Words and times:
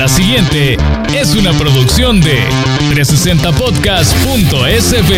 La 0.00 0.08
siguiente 0.08 0.76
es 1.14 1.34
una 1.34 1.52
producción 1.52 2.22
de 2.22 2.42
360podcast.sb. 2.88 5.12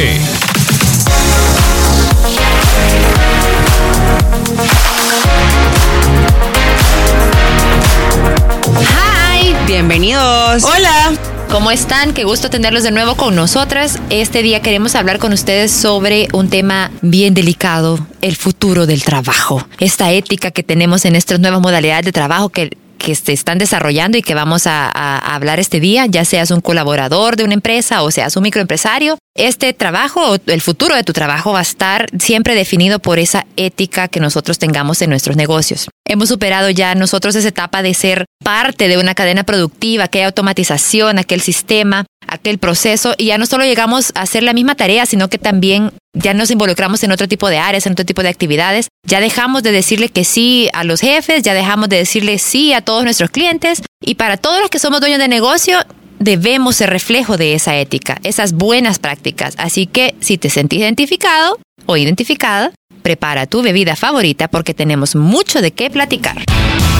Hi, 8.80 9.54
bienvenidos. 9.68 10.64
Hola. 10.64 11.12
¿Cómo 11.48 11.70
están? 11.70 12.12
Qué 12.12 12.24
gusto 12.24 12.50
tenerlos 12.50 12.82
de 12.82 12.90
nuevo 12.90 13.14
con 13.14 13.36
nosotras. 13.36 14.00
Este 14.10 14.42
día 14.42 14.62
queremos 14.62 14.96
hablar 14.96 15.20
con 15.20 15.32
ustedes 15.32 15.70
sobre 15.70 16.26
un 16.32 16.48
tema 16.48 16.90
bien 17.02 17.34
delicado, 17.34 18.04
el 18.20 18.34
futuro 18.36 18.86
del 18.86 19.04
trabajo. 19.04 19.64
Esta 19.78 20.10
ética 20.10 20.50
que 20.50 20.64
tenemos 20.64 21.04
en 21.04 21.14
estas 21.14 21.38
nuevas 21.38 21.60
modalidades 21.60 22.06
de 22.06 22.12
trabajo 22.12 22.48
que 22.48 22.81
que 23.02 23.14
se 23.14 23.32
están 23.32 23.58
desarrollando 23.58 24.16
y 24.16 24.22
que 24.22 24.34
vamos 24.34 24.66
a, 24.66 24.90
hablar 25.34 25.58
este 25.60 25.80
día, 25.80 26.06
ya 26.06 26.24
seas 26.24 26.50
un 26.50 26.60
colaborador 26.60 27.36
de 27.36 27.44
una 27.44 27.54
empresa 27.54 28.02
o 28.02 28.10
seas 28.10 28.36
un 28.36 28.44
microempresario, 28.44 29.18
este 29.34 29.72
trabajo, 29.72 30.36
el 30.46 30.60
futuro 30.60 30.94
de 30.94 31.02
tu 31.02 31.12
trabajo 31.12 31.52
va 31.52 31.60
a 31.60 31.62
estar 31.62 32.06
siempre 32.18 32.54
definido 32.54 32.98
por 32.98 33.18
esa 33.18 33.46
ética 33.56 34.08
que 34.08 34.20
nosotros 34.20 34.58
tengamos 34.58 35.02
en 35.02 35.10
nuestros 35.10 35.36
negocios. 35.36 35.88
Hemos 36.06 36.28
superado 36.28 36.70
ya 36.70 36.94
nosotros 36.94 37.34
esa 37.34 37.48
etapa 37.48 37.82
de 37.82 37.94
ser 37.94 38.24
parte 38.44 38.88
de 38.88 38.98
una 38.98 39.14
cadena 39.14 39.44
productiva, 39.44 40.04
aquella 40.04 40.26
automatización, 40.26 41.18
aquel 41.18 41.40
sistema, 41.40 42.04
aquel 42.32 42.58
proceso, 42.58 43.14
y 43.18 43.26
ya 43.26 43.38
no 43.38 43.46
solo 43.46 43.64
llegamos 43.64 44.12
a 44.14 44.22
hacer 44.22 44.42
la 44.42 44.52
misma 44.52 44.74
tarea, 44.74 45.06
sino 45.06 45.28
que 45.28 45.38
también 45.38 45.92
ya 46.14 46.34
nos 46.34 46.50
involucramos 46.50 47.02
en 47.04 47.12
otro 47.12 47.28
tipo 47.28 47.48
de 47.48 47.58
áreas, 47.58 47.86
en 47.86 47.92
otro 47.92 48.04
tipo 48.04 48.22
de 48.22 48.28
actividades. 48.28 48.88
Ya 49.06 49.20
dejamos 49.20 49.62
de 49.62 49.72
decirle 49.72 50.08
que 50.08 50.24
sí 50.24 50.68
a 50.72 50.84
los 50.84 51.00
jefes, 51.00 51.42
ya 51.42 51.54
dejamos 51.54 51.88
de 51.88 51.96
decirle 51.96 52.38
sí 52.38 52.72
a 52.72 52.80
todos 52.82 53.04
nuestros 53.04 53.30
clientes, 53.30 53.82
y 54.00 54.16
para 54.16 54.36
todos 54.36 54.60
los 54.60 54.70
que 54.70 54.78
somos 54.78 55.00
dueños 55.00 55.18
de 55.18 55.28
negocio, 55.28 55.78
debemos 56.18 56.76
ser 56.76 56.90
reflejo 56.90 57.36
de 57.36 57.54
esa 57.54 57.76
ética, 57.76 58.18
esas 58.22 58.52
buenas 58.52 58.98
prácticas. 58.98 59.54
Así 59.58 59.86
que 59.86 60.14
si 60.20 60.38
te 60.38 60.50
sentís 60.50 60.80
identificado 60.80 61.58
o 61.86 61.96
identificada, 61.96 62.72
prepara 63.02 63.46
tu 63.46 63.62
bebida 63.62 63.96
favorita 63.96 64.48
porque 64.48 64.74
tenemos 64.74 65.14
mucho 65.14 65.60
de 65.60 65.72
qué 65.72 65.90
platicar. 65.90 66.36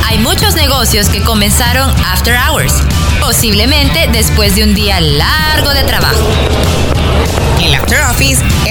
Hay 0.06 0.18
muchos 0.18 0.54
negocios 0.54 1.08
que 1.08 1.22
comenzaron 1.22 1.88
after 2.04 2.36
hours, 2.36 2.74
posiblemente 3.20 4.08
después 4.12 4.54
de 4.56 4.64
un 4.64 4.74
día 4.74 5.00
largo 5.00 5.70
de 5.70 5.84
trabajo. 5.84 6.20
El 7.62 7.74
After 7.74 8.00
Office 8.10 8.42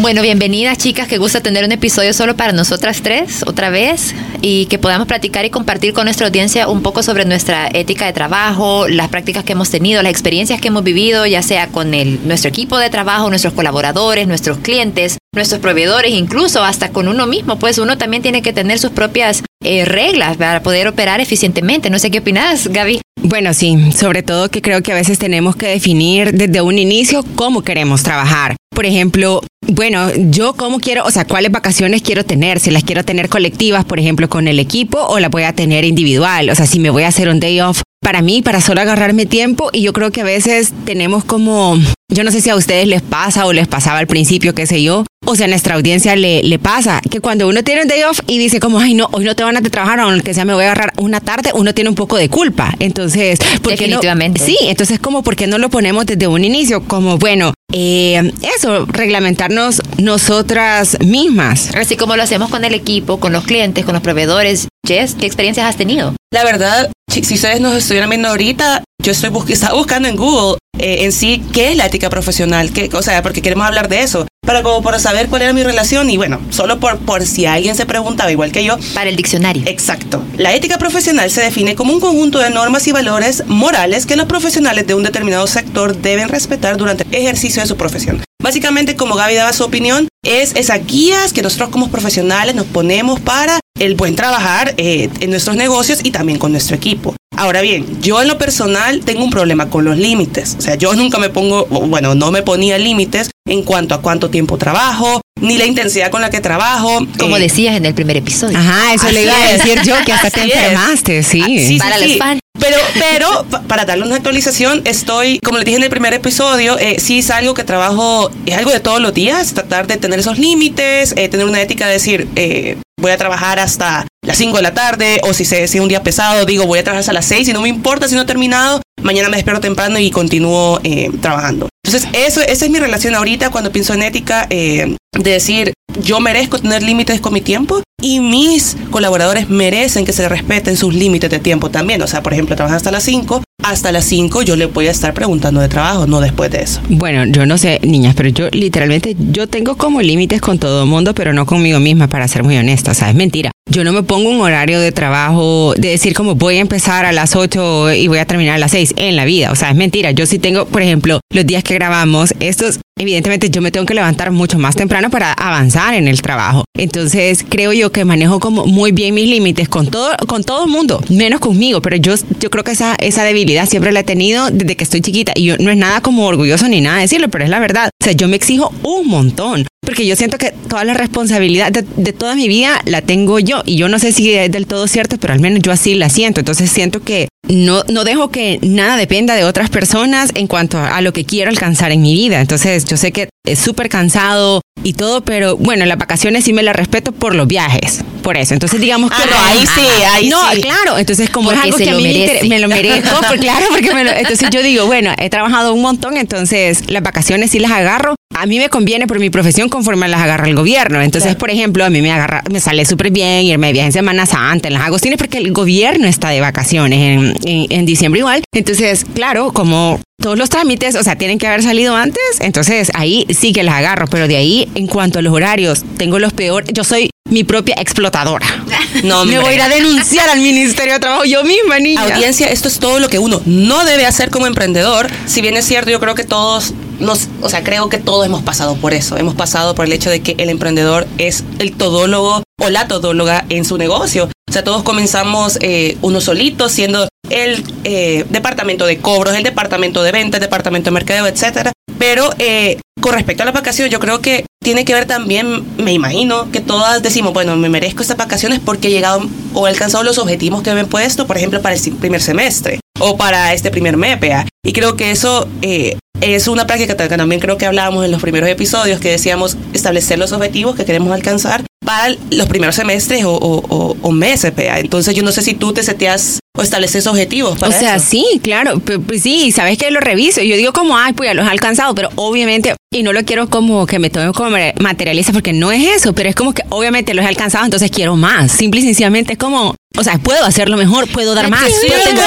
Bueno, 0.00 0.22
bienvenidas 0.22 0.78
chicas, 0.78 1.06
que 1.08 1.18
gusta 1.18 1.42
tener 1.42 1.62
un 1.62 1.72
episodio 1.72 2.14
solo 2.14 2.34
para 2.34 2.52
nosotras 2.52 3.02
tres, 3.02 3.44
otra 3.46 3.68
vez, 3.68 4.14
y 4.40 4.64
que 4.66 4.78
podamos 4.78 5.06
platicar 5.06 5.44
y 5.44 5.50
compartir 5.50 5.92
con 5.92 6.04
nuestra 6.04 6.26
audiencia 6.26 6.68
un 6.68 6.80
poco 6.80 7.02
sobre 7.02 7.26
nuestra 7.26 7.68
ética 7.68 8.06
de 8.06 8.14
trabajo, 8.14 8.88
las 8.88 9.08
prácticas 9.08 9.44
que 9.44 9.52
hemos 9.52 9.68
tenido, 9.68 10.02
las 10.02 10.10
experiencias 10.10 10.58
que 10.58 10.68
hemos 10.68 10.84
vivido, 10.84 11.26
ya 11.26 11.42
sea 11.42 11.66
con 11.66 11.92
el, 11.92 12.26
nuestro 12.26 12.48
equipo 12.48 12.78
de 12.78 12.88
trabajo, 12.88 13.28
nuestros 13.28 13.52
colaboradores, 13.52 14.26
nuestros 14.26 14.56
clientes, 14.58 15.19
nuestros 15.32 15.60
proveedores, 15.60 16.12
incluso 16.12 16.64
hasta 16.64 16.90
con 16.90 17.06
uno 17.06 17.26
mismo, 17.26 17.58
pues 17.58 17.78
uno 17.78 17.96
también 17.96 18.22
tiene 18.22 18.42
que 18.42 18.52
tener 18.52 18.78
sus 18.78 18.90
propias 18.90 19.42
eh, 19.62 19.84
reglas 19.84 20.36
para 20.36 20.62
poder 20.62 20.88
operar 20.88 21.20
eficientemente. 21.20 21.88
No 21.88 21.98
sé 21.98 22.10
qué 22.10 22.18
opinas, 22.18 22.66
Gaby. 22.68 23.00
Bueno, 23.22 23.54
sí, 23.54 23.92
sobre 23.92 24.22
todo 24.22 24.48
que 24.48 24.62
creo 24.62 24.82
que 24.82 24.92
a 24.92 24.96
veces 24.96 25.18
tenemos 25.18 25.54
que 25.54 25.68
definir 25.68 26.32
desde 26.32 26.62
un 26.62 26.78
inicio 26.78 27.24
cómo 27.36 27.62
queremos 27.62 28.02
trabajar. 28.02 28.56
Por 28.70 28.86
ejemplo, 28.86 29.42
bueno, 29.70 30.10
yo 30.16 30.54
cómo 30.54 30.80
quiero, 30.80 31.04
o 31.04 31.10
sea, 31.10 31.24
cuáles 31.24 31.50
vacaciones 31.50 32.02
quiero 32.02 32.24
tener, 32.24 32.60
si 32.60 32.70
las 32.70 32.84
quiero 32.84 33.04
tener 33.04 33.28
colectivas, 33.28 33.84
por 33.84 33.98
ejemplo, 33.98 34.28
con 34.28 34.48
el 34.48 34.58
equipo, 34.58 34.98
o 34.98 35.18
las 35.18 35.30
voy 35.30 35.44
a 35.44 35.52
tener 35.52 35.84
individual, 35.84 36.50
o 36.50 36.54
sea, 36.54 36.66
si 36.66 36.80
me 36.80 36.90
voy 36.90 37.04
a 37.04 37.08
hacer 37.08 37.28
un 37.28 37.40
day 37.40 37.60
off 37.60 37.82
para 38.00 38.22
mí, 38.22 38.42
para 38.42 38.60
solo 38.60 38.80
agarrarme 38.80 39.26
tiempo, 39.26 39.70
y 39.72 39.82
yo 39.82 39.92
creo 39.92 40.10
que 40.10 40.22
a 40.22 40.24
veces 40.24 40.72
tenemos 40.84 41.24
como, 41.24 41.78
yo 42.08 42.24
no 42.24 42.30
sé 42.30 42.40
si 42.40 42.50
a 42.50 42.56
ustedes 42.56 42.86
les 42.86 43.02
pasa 43.02 43.46
o 43.46 43.52
les 43.52 43.68
pasaba 43.68 43.98
al 43.98 44.06
principio, 44.06 44.54
qué 44.54 44.66
sé 44.66 44.82
yo, 44.82 45.04
o 45.26 45.36
sea, 45.36 45.44
a 45.44 45.48
nuestra 45.48 45.74
audiencia 45.74 46.16
le, 46.16 46.42
le 46.42 46.58
pasa 46.58 47.00
que 47.08 47.20
cuando 47.20 47.46
uno 47.46 47.62
tiene 47.62 47.82
un 47.82 47.88
day 47.88 48.02
off 48.04 48.20
y 48.26 48.38
dice 48.38 48.58
como, 48.58 48.80
ay 48.80 48.94
no, 48.94 49.08
hoy 49.12 49.24
no 49.24 49.36
te 49.36 49.44
van 49.44 49.56
a 49.56 49.62
trabajar, 49.62 50.00
aunque 50.00 50.32
sea 50.32 50.44
me 50.44 50.54
voy 50.54 50.64
a 50.64 50.72
agarrar 50.72 50.92
una 50.96 51.20
tarde, 51.20 51.50
uno 51.54 51.74
tiene 51.74 51.90
un 51.90 51.94
poco 51.94 52.16
de 52.16 52.28
culpa. 52.28 52.74
Entonces, 52.78 53.38
¿por 53.62 53.72
Definitivamente. 53.72 54.40
sí, 54.42 54.56
entonces 54.62 54.98
como, 54.98 55.22
¿por 55.22 55.36
qué 55.36 55.46
no 55.46 55.58
lo 55.58 55.68
ponemos 55.68 56.06
desde 56.06 56.26
un 56.26 56.42
inicio? 56.42 56.82
Como, 56.84 57.18
bueno, 57.18 57.52
eh, 57.72 58.32
eso, 58.56 58.86
reglamentarnos 58.86 59.82
nosotras 59.98 60.98
mismas. 61.04 61.74
Así 61.74 61.96
como 61.96 62.16
lo 62.16 62.22
hacemos 62.22 62.50
con 62.50 62.64
el 62.64 62.74
equipo, 62.74 63.20
con 63.20 63.32
los 63.32 63.44
clientes, 63.44 63.84
con 63.84 63.94
los 63.94 64.02
proveedores. 64.02 64.69
Jess, 64.86 65.14
¿qué 65.14 65.26
experiencias 65.26 65.66
has 65.66 65.76
tenido? 65.76 66.14
La 66.32 66.44
verdad, 66.44 66.90
si, 67.10 67.20
ustedes 67.20 67.60
nos 67.60 67.74
estuvieran 67.74 68.10
viendo 68.10 68.28
ahorita, 68.28 68.82
yo 69.02 69.12
estoy 69.12 69.30
estaba 69.52 69.74
buscando 69.74 70.08
en 70.08 70.16
Google 70.16 70.58
eh, 70.78 71.04
en 71.04 71.12
sí 71.12 71.42
qué 71.52 71.70
es 71.70 71.76
la 71.76 71.86
ética 71.86 72.10
profesional, 72.10 72.72
qué, 72.72 72.88
o 72.92 73.02
sea, 73.02 73.22
porque 73.22 73.42
queremos 73.42 73.66
hablar 73.66 73.88
de 73.88 74.02
eso, 74.02 74.26
para 74.44 74.62
como 74.62 74.82
para 74.82 74.98
saber 74.98 75.28
cuál 75.28 75.42
era 75.42 75.52
mi 75.52 75.62
relación 75.62 76.08
y 76.10 76.16
bueno, 76.16 76.40
solo 76.50 76.80
por, 76.80 76.98
por 76.98 77.26
si 77.26 77.46
alguien 77.46 77.76
se 77.76 77.86
preguntaba 77.86 78.32
igual 78.32 78.52
que 78.52 78.64
yo. 78.64 78.78
Para 78.94 79.10
el 79.10 79.16
diccionario. 79.16 79.62
Exacto. 79.66 80.24
La 80.36 80.54
ética 80.54 80.78
profesional 80.78 81.30
se 81.30 81.42
define 81.42 81.74
como 81.74 81.92
un 81.92 82.00
conjunto 82.00 82.38
de 82.38 82.50
normas 82.50 82.88
y 82.88 82.92
valores 82.92 83.44
morales 83.46 84.06
que 84.06 84.16
los 84.16 84.26
profesionales 84.26 84.86
de 84.86 84.94
un 84.94 85.04
determinado 85.04 85.46
sector 85.46 85.96
deben 85.96 86.28
respetar 86.28 86.78
durante 86.78 87.04
el 87.04 87.14
ejercicio 87.14 87.62
de 87.62 87.68
su 87.68 87.76
profesión. 87.76 88.24
Básicamente, 88.42 88.96
como 88.96 89.14
Gaby 89.14 89.34
daba 89.34 89.52
su 89.52 89.62
opinión, 89.62 90.08
es 90.24 90.56
esas 90.56 90.84
guías 90.86 91.32
que 91.32 91.42
nosotros 91.42 91.68
como 91.68 91.90
profesionales 91.90 92.54
nos 92.54 92.66
ponemos 92.66 93.20
para 93.20 93.59
el 93.78 93.94
buen 93.94 94.16
trabajar 94.16 94.74
eh, 94.76 95.08
en 95.20 95.30
nuestros 95.30 95.56
negocios 95.56 96.00
y 96.02 96.10
también 96.10 96.38
con 96.38 96.52
nuestro 96.52 96.76
equipo. 96.76 97.14
Ahora 97.36 97.62
bien, 97.62 98.02
yo 98.02 98.20
en 98.20 98.28
lo 98.28 98.36
personal 98.36 99.00
tengo 99.00 99.24
un 99.24 99.30
problema 99.30 99.70
con 99.70 99.84
los 99.84 99.96
límites. 99.96 100.56
O 100.58 100.60
sea, 100.60 100.74
yo 100.74 100.94
nunca 100.96 101.18
me 101.18 101.30
pongo, 101.30 101.66
bueno, 101.66 102.14
no 102.14 102.30
me 102.30 102.42
ponía 102.42 102.78
límites 102.78 103.30
en 103.48 103.62
cuanto 103.62 103.94
a 103.94 104.02
cuánto 104.02 104.30
tiempo 104.30 104.58
trabajo, 104.58 105.20
ni 105.40 105.56
la 105.56 105.64
intensidad 105.64 106.10
con 106.10 106.20
la 106.20 106.30
que 106.30 106.40
trabajo. 106.40 106.98
Como 107.18 107.36
eh, 107.36 107.40
decías 107.40 107.76
en 107.76 107.86
el 107.86 107.94
primer 107.94 108.16
episodio. 108.16 108.58
Ajá, 108.58 108.94
eso 108.94 109.10
le 109.10 109.22
iba 109.22 109.34
a 109.34 109.52
decir 109.52 109.80
yo, 109.82 109.94
que 110.04 110.12
hasta 110.12 110.30
te 110.30 110.42
enfermaste, 110.42 111.22
sí. 111.22 111.42
sí, 111.66 111.78
para 111.78 111.98
los 111.98 112.16
fans. 112.18 112.40
Pero, 112.60 112.76
pero 112.98 113.46
para 113.66 113.84
darle 113.86 114.04
una 114.04 114.16
actualización, 114.16 114.82
estoy, 114.84 115.38
como 115.40 115.56
les 115.56 115.64
dije 115.64 115.78
en 115.78 115.84
el 115.84 115.90
primer 115.90 116.12
episodio, 116.12 116.78
eh, 116.78 116.96
sí 116.98 117.20
es 117.20 117.30
algo 117.30 117.54
que 117.54 117.64
trabajo, 117.64 118.30
es 118.44 118.56
algo 118.56 118.70
de 118.70 118.80
todos 118.80 119.00
los 119.00 119.14
días, 119.14 119.54
tratar 119.54 119.86
de 119.86 119.96
tener 119.96 120.18
esos 120.18 120.38
límites, 120.38 121.14
eh, 121.16 121.28
tener 121.28 121.46
una 121.46 121.62
ética 121.62 121.86
de 121.86 121.92
decir, 121.94 122.28
eh, 122.36 122.76
voy 123.00 123.12
a 123.12 123.16
trabajar 123.16 123.58
hasta 123.58 124.06
las 124.24 124.36
5 124.36 124.56
de 124.56 124.62
la 124.62 124.74
tarde, 124.74 125.20
o 125.24 125.32
si 125.32 125.42
es 125.54 125.74
un 125.74 125.88
día 125.88 126.02
pesado, 126.02 126.44
digo, 126.44 126.66
voy 126.66 126.78
a 126.78 126.84
trabajar 126.84 127.00
hasta 127.00 127.12
las 127.12 127.26
6 127.26 127.48
y 127.48 127.52
no 127.52 127.62
me 127.62 127.68
importa 127.68 128.08
si 128.08 128.14
no 128.14 128.22
he 128.22 128.26
terminado, 128.26 128.80
mañana 129.02 129.28
me 129.28 129.36
despierto 129.36 129.60
temprano 129.60 129.98
y 129.98 130.10
continúo 130.10 130.80
eh, 130.84 131.10
trabajando. 131.20 131.68
Entonces, 131.84 132.10
eso, 132.12 132.40
esa 132.42 132.64
es 132.64 132.70
mi 132.70 132.78
relación 132.78 133.14
ahorita 133.14 133.50
cuando 133.50 133.72
pienso 133.72 133.94
en 133.94 134.02
ética, 134.02 134.46
de 134.46 134.96
decir, 135.12 135.72
yo 136.02 136.20
merezco 136.20 136.58
tener 136.58 136.82
límites 136.82 137.20
con 137.20 137.32
mi 137.32 137.40
tiempo 137.40 137.82
y 138.00 138.20
mis 138.20 138.76
colaboradores 138.90 139.48
merecen 139.48 140.04
que 140.04 140.12
se 140.12 140.28
respeten 140.28 140.76
sus 140.76 140.94
límites 140.94 141.30
de 141.30 141.38
tiempo 141.38 141.70
también. 141.70 142.00
O 142.02 142.06
sea, 142.06 142.22
por 142.22 142.32
ejemplo, 142.32 142.56
trabajan 142.56 142.76
hasta 142.76 142.90
las 142.90 143.02
5, 143.04 143.42
hasta 143.62 143.92
las 143.92 144.04
5 144.04 144.42
yo 144.42 144.56
le 144.56 144.66
voy 144.66 144.88
a 144.88 144.90
estar 144.90 145.14
preguntando 145.14 145.60
de 145.60 145.68
trabajo, 145.68 146.06
no 146.06 146.20
después 146.20 146.50
de 146.50 146.62
eso. 146.62 146.80
Bueno, 146.88 147.24
yo 147.26 147.46
no 147.46 147.58
sé, 147.58 147.80
niñas, 147.82 148.14
pero 148.16 148.28
yo 148.28 148.48
literalmente, 148.52 149.16
yo 149.18 149.46
tengo 149.46 149.76
como 149.76 150.02
límites 150.02 150.40
con 150.40 150.58
todo 150.58 150.84
el 150.84 150.88
mundo, 150.88 151.14
pero 151.14 151.32
no 151.32 151.46
conmigo 151.46 151.80
misma, 151.80 152.08
para 152.08 152.26
ser 152.28 152.42
muy 152.42 152.56
honesta. 152.56 152.92
O 152.92 152.94
sea, 152.94 153.10
es 153.10 153.14
mentira. 153.14 153.50
Yo 153.70 153.84
no 153.84 153.92
me 153.92 154.02
pongo 154.02 154.30
un 154.30 154.40
horario 154.40 154.80
de 154.80 154.90
trabajo 154.90 155.74
de 155.76 155.90
decir 155.90 156.12
como 156.12 156.34
voy 156.34 156.56
a 156.56 156.60
empezar 156.60 157.04
a 157.04 157.12
las 157.12 157.36
8 157.36 157.92
y 157.92 158.08
voy 158.08 158.18
a 158.18 158.24
terminar 158.24 158.56
a 158.56 158.58
las 158.58 158.72
6 158.72 158.94
en 158.96 159.14
la 159.14 159.24
vida. 159.24 159.52
O 159.52 159.54
sea, 159.54 159.70
es 159.70 159.76
mentira. 159.76 160.10
Yo 160.10 160.26
sí 160.26 160.40
tengo, 160.40 160.66
por 160.66 160.82
ejemplo, 160.82 161.20
los 161.32 161.46
días 161.46 161.62
que 161.62 161.74
grabamos, 161.74 162.34
estos 162.40 162.80
evidentemente 163.00 163.48
yo 163.48 163.62
me 163.62 163.70
tengo 163.70 163.86
que 163.86 163.94
levantar 163.94 164.30
mucho 164.30 164.58
más 164.58 164.76
temprano 164.76 165.08
para 165.08 165.32
avanzar 165.32 165.94
en 165.94 166.06
el 166.06 166.20
trabajo. 166.20 166.64
Entonces 166.76 167.44
creo 167.48 167.72
yo 167.72 167.90
que 167.92 168.04
manejo 168.04 168.40
como 168.40 168.66
muy 168.66 168.92
bien 168.92 169.14
mis 169.14 169.28
límites 169.28 169.68
con 169.68 169.86
todo, 169.86 170.14
con 170.26 170.44
todo 170.44 170.64
el 170.64 170.70
mundo, 170.70 171.02
menos 171.08 171.40
conmigo, 171.40 171.80
pero 171.80 171.96
yo, 171.96 172.14
yo 172.40 172.50
creo 172.50 172.62
que 172.62 172.72
esa, 172.72 172.96
esa 172.96 173.24
debilidad 173.24 173.66
siempre 173.66 173.92
la 173.92 174.00
he 174.00 174.04
tenido 174.04 174.50
desde 174.50 174.76
que 174.76 174.84
estoy 174.84 175.00
chiquita 175.00 175.32
y 175.34 175.44
yo 175.44 175.56
no 175.58 175.70
es 175.70 175.78
nada 175.78 176.02
como 176.02 176.26
orgulloso 176.26 176.68
ni 176.68 176.82
nada 176.82 176.98
decirlo, 176.98 177.28
pero 177.30 177.44
es 177.44 177.50
la 177.50 177.58
verdad. 177.58 177.90
O 178.00 178.04
sea, 178.04 178.14
yo 178.14 178.28
me 178.28 178.36
exijo 178.36 178.72
un 178.82 179.08
montón, 179.08 179.66
porque 179.84 180.06
yo 180.06 180.16
siento 180.16 180.38
que 180.38 180.52
toda 180.68 180.84
la 180.84 180.94
responsabilidad 180.94 181.70
de, 181.70 181.84
de, 181.96 182.12
toda 182.14 182.34
mi 182.34 182.48
vida 182.48 182.80
la 182.86 183.02
tengo 183.02 183.38
yo 183.38 183.62
y 183.66 183.76
yo 183.76 183.88
no 183.88 183.98
sé 183.98 184.12
si 184.12 184.32
es 184.32 184.50
del 184.50 184.66
todo 184.66 184.86
cierto, 184.88 185.18
pero 185.18 185.34
al 185.34 185.40
menos 185.40 185.60
yo 185.60 185.70
así 185.70 185.94
la 185.94 186.08
siento. 186.08 186.40
Entonces 186.40 186.70
siento 186.70 187.02
que 187.02 187.28
no, 187.48 187.84
no 187.88 188.04
dejo 188.04 188.30
que 188.30 188.58
nada 188.62 188.96
dependa 188.96 189.34
de 189.34 189.44
otras 189.44 189.68
personas 189.68 190.30
en 190.34 190.46
cuanto 190.46 190.78
a, 190.78 190.96
a 190.96 191.00
lo 191.02 191.12
que 191.12 191.24
quiero 191.24 191.50
alcanzar 191.50 191.92
en 191.92 192.00
mi 192.00 192.14
vida. 192.14 192.40
Entonces 192.40 192.86
yo 192.86 192.96
sé 192.96 193.12
que 193.12 193.28
es 193.46 193.58
súper 193.58 193.88
cansado 193.88 194.60
y 194.82 194.94
todo, 194.94 195.22
pero 195.22 195.56
bueno, 195.56 195.84
las 195.86 195.98
vacaciones 195.98 196.44
sí 196.44 196.52
me 196.52 196.62
las 196.62 196.74
respeto 196.74 197.12
por 197.12 197.34
los 197.34 197.46
viajes, 197.46 198.02
por 198.22 198.36
eso. 198.36 198.54
Entonces 198.54 198.80
digamos 198.80 199.10
que... 199.10 199.16
Ah, 199.22 199.26
no, 199.30 199.44
ahí 199.46 199.66
sí, 199.66 199.86
ahí 200.10 200.28
no, 200.30 200.38
sí. 200.54 200.60
claro, 200.62 200.98
entonces 200.98 201.28
como 201.30 201.50
Porque 201.50 201.68
es 201.68 201.74
algo 201.74 201.76
que 201.78 201.90
a 201.90 201.94
mí 201.94 202.48
me, 202.48 202.58
lo 202.60 202.68
merezco, 202.68 203.16
pues, 203.28 203.40
claro, 203.40 203.66
porque 203.70 203.92
me 203.94 204.04
lo- 204.04 204.10
entonces 204.12 204.48
yo 204.50 204.62
digo, 204.62 204.86
bueno, 204.86 205.12
he 205.18 205.28
trabajado 205.30 205.74
un 205.74 205.82
montón, 205.82 206.16
entonces 206.16 206.90
las 206.90 207.02
vacaciones 207.02 207.50
sí 207.50 207.58
las 207.58 207.72
agarro. 207.72 208.14
A 208.34 208.46
mí 208.46 208.58
me 208.58 208.68
conviene 208.70 209.06
por 209.06 209.18
mi 209.18 209.28
profesión 209.28 209.68
conforme 209.68 210.06
las 210.08 210.20
agarra 210.22 210.46
el 210.46 210.54
gobierno. 210.54 211.02
Entonces, 211.02 211.34
por 211.34 211.50
ejemplo, 211.50 211.84
a 211.84 211.90
mí 211.90 212.00
me 212.00 212.12
agarra, 212.12 212.42
me 212.50 212.60
sale 212.60 212.84
súper 212.86 213.10
bien 213.10 213.44
irme 213.44 213.66
de 213.66 213.72
viaje 213.74 213.86
en 213.88 213.92
Semana 213.92 214.24
Santa, 214.24 214.68
en 214.68 214.74
las 214.74 214.84
Agostines, 214.84 215.18
porque 215.18 215.38
el 215.38 215.52
gobierno 215.52 216.06
está 216.06 216.28
de 216.30 216.40
vacaciones 216.40 216.98
en, 217.00 217.34
en- 217.44 217.66
en 217.72 217.86
diciembre 217.86 218.20
igual. 218.20 218.42
Entonces, 218.54 219.04
claro, 219.14 219.52
como 219.52 220.00
todos 220.20 220.38
los 220.38 220.50
trámites, 220.50 220.94
o 220.94 221.02
sea, 221.02 221.16
tienen 221.16 221.38
que 221.38 221.46
haber 221.46 221.62
salido 221.62 221.96
antes, 221.96 222.22
entonces 222.40 222.90
ahí 222.94 223.26
sí 223.30 223.52
que 223.52 223.62
las 223.62 223.76
agarro, 223.76 224.06
pero 224.06 224.28
de 224.28 224.36
ahí, 224.36 224.68
en 224.74 224.86
cuanto 224.86 225.18
a 225.18 225.22
los 225.22 225.32
horarios, 225.32 225.82
tengo 225.96 226.18
los 226.18 226.32
peores, 226.32 226.70
yo 226.72 226.84
soy 226.84 227.10
mi 227.28 227.44
propia 227.44 227.74
explotadora. 227.78 228.46
No, 229.04 229.24
Me 229.24 229.38
voy 229.38 229.50
a 229.50 229.54
ir 229.54 229.62
a 229.62 229.68
denunciar 229.68 230.28
al 230.28 230.40
Ministerio 230.40 230.94
de 230.94 230.98
Trabajo 230.98 231.24
yo 231.24 231.44
misma, 231.44 231.78
niña. 231.78 232.02
Audiencia, 232.02 232.48
esto 232.48 232.66
es 232.66 232.80
todo 232.80 232.98
lo 232.98 233.08
que 233.08 233.20
uno 233.20 233.40
no 233.46 233.84
debe 233.84 234.04
hacer 234.04 234.30
como 234.30 234.48
emprendedor. 234.48 235.08
Si 235.26 235.40
bien 235.40 235.56
es 235.56 235.64
cierto, 235.64 235.92
yo 235.92 236.00
creo 236.00 236.16
que 236.16 236.24
todos 236.24 236.74
nos, 236.98 237.28
o 237.40 237.48
sea, 237.48 237.62
creo 237.62 237.88
que 237.88 237.98
todos 237.98 238.26
hemos 238.26 238.42
pasado 238.42 238.74
por 238.74 238.92
eso. 238.92 239.16
Hemos 239.16 239.36
pasado 239.36 239.76
por 239.76 239.86
el 239.86 239.92
hecho 239.92 240.10
de 240.10 240.20
que 240.22 240.34
el 240.38 240.50
emprendedor 240.50 241.06
es 241.18 241.44
el 241.60 241.72
todólogo 241.72 242.42
o 242.60 242.68
la 242.68 242.88
todóloga 242.88 243.44
en 243.48 243.64
su 243.64 243.78
negocio. 243.78 244.28
O 244.48 244.52
sea, 244.52 244.64
todos 244.64 244.82
comenzamos 244.82 245.56
eh, 245.62 245.96
uno 246.02 246.20
solito, 246.20 246.68
siendo 246.68 247.08
el 247.30 247.64
eh, 247.84 248.24
departamento 248.30 248.86
de 248.86 248.98
cobros, 248.98 249.34
el 249.34 249.42
departamento 249.42 250.02
de 250.02 250.12
ventas, 250.12 250.38
el 250.38 250.42
departamento 250.46 250.90
de 250.90 250.94
mercadeo, 250.94 251.26
etcétera. 251.26 251.72
Pero 251.98 252.30
eh, 252.38 252.78
con 253.00 253.14
respecto 253.14 253.42
a 253.42 253.46
las 253.46 253.54
vacaciones, 253.54 253.90
yo 253.92 254.00
creo 254.00 254.20
que 254.20 254.44
tiene 254.62 254.84
que 254.84 254.92
ver 254.94 255.06
también, 255.06 255.64
me 255.78 255.92
imagino, 255.92 256.50
que 256.50 256.60
todas 256.60 257.02
decimos, 257.02 257.32
bueno, 257.32 257.56
me 257.56 257.68
merezco 257.68 258.02
estas 258.02 258.16
vacaciones 258.16 258.60
porque 258.62 258.88
he 258.88 258.90
llegado 258.90 259.26
o 259.54 259.66
he 259.66 259.70
alcanzado 259.70 260.04
los 260.04 260.18
objetivos 260.18 260.62
que 260.62 260.72
me 260.74 260.80
he 260.82 260.84
puesto, 260.84 261.26
por 261.26 261.36
ejemplo, 261.36 261.62
para 261.62 261.74
el 261.74 261.80
primer 261.96 262.20
semestre 262.22 262.80
o 262.98 263.16
para 263.16 263.52
este 263.54 263.70
primer 263.70 263.96
MEPEA. 263.96 264.46
Y 264.64 264.72
creo 264.72 264.96
que 264.96 265.10
eso 265.10 265.48
eh, 265.62 265.96
es 266.20 266.48
una 266.48 266.66
práctica 266.66 266.94
que 266.96 267.16
también 267.16 267.40
creo 267.40 267.56
que 267.56 267.64
hablábamos 267.66 268.04
en 268.04 268.10
los 268.10 268.20
primeros 268.20 268.48
episodios, 268.50 269.00
que 269.00 269.10
decíamos 269.10 269.56
establecer 269.72 270.18
los 270.18 270.32
objetivos 270.32 270.76
que 270.76 270.84
queremos 270.84 271.12
alcanzar 271.12 271.64
para 271.84 272.14
los 272.30 272.46
primeros 272.48 272.76
semestres 272.76 273.24
o, 273.24 273.32
o, 273.32 273.64
o- 273.68 273.96
o 274.02 274.12
meses, 274.12 274.52
PEA. 274.52 274.80
Entonces 274.80 275.14
yo 275.14 275.22
no 275.22 275.32
sé 275.32 275.40
si 275.42 275.54
tú 275.54 275.72
te 275.72 275.82
seteas 275.82 276.38
o 276.60 276.62
estableces 276.62 277.06
objetivos 277.06 277.58
para 277.58 277.74
O 277.74 277.78
sea, 277.78 277.96
eso. 277.96 278.06
sí, 278.10 278.40
claro, 278.42 278.76
pu- 278.76 279.02
pues 279.04 279.22
sí, 279.22 279.50
sabes 279.52 279.78
que 279.78 279.90
lo 279.90 280.00
reviso. 280.00 280.42
Yo 280.42 280.56
digo 280.56 280.72
como, 280.72 280.96
ay, 280.96 281.12
pues 281.14 281.28
ya 281.30 281.34
los 281.34 281.46
he 281.46 281.50
alcanzado, 281.50 281.94
pero 281.94 282.10
obviamente, 282.16 282.74
y 282.92 283.02
no 283.02 283.12
lo 283.12 283.24
quiero 283.24 283.48
como 283.48 283.86
que 283.86 283.98
me 283.98 284.10
tome 284.10 284.32
como 284.32 284.56
materialista, 284.78 285.32
porque 285.32 285.52
no 285.52 285.72
es 285.72 285.86
eso, 285.96 286.12
pero 286.12 286.28
es 286.28 286.34
como 286.34 286.52
que 286.52 286.62
obviamente 286.68 287.14
los 287.14 287.24
he 287.24 287.28
alcanzado, 287.28 287.64
entonces 287.64 287.90
quiero 287.90 288.16
más. 288.16 288.52
Simple 288.52 288.80
y 288.80 288.84
sencillamente 288.84 289.32
es 289.32 289.38
como, 289.38 289.74
o 289.96 290.04
sea, 290.04 290.18
puedo 290.18 290.44
hacerlo 290.44 290.76
mejor, 290.76 291.08
puedo 291.08 291.34
dar 291.34 291.48
más. 291.50 291.68
Yo 291.68 291.94
tengo- 292.04 292.22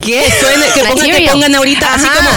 ¿Qué? 0.00 0.22
Que, 0.24 0.32
suene- 0.40 0.66
que 0.74 0.84
pongan, 0.84 1.10
que 1.10 1.28
pongan 1.30 1.54
ahorita 1.54 1.94
así 1.94 2.06
como... 2.06 2.28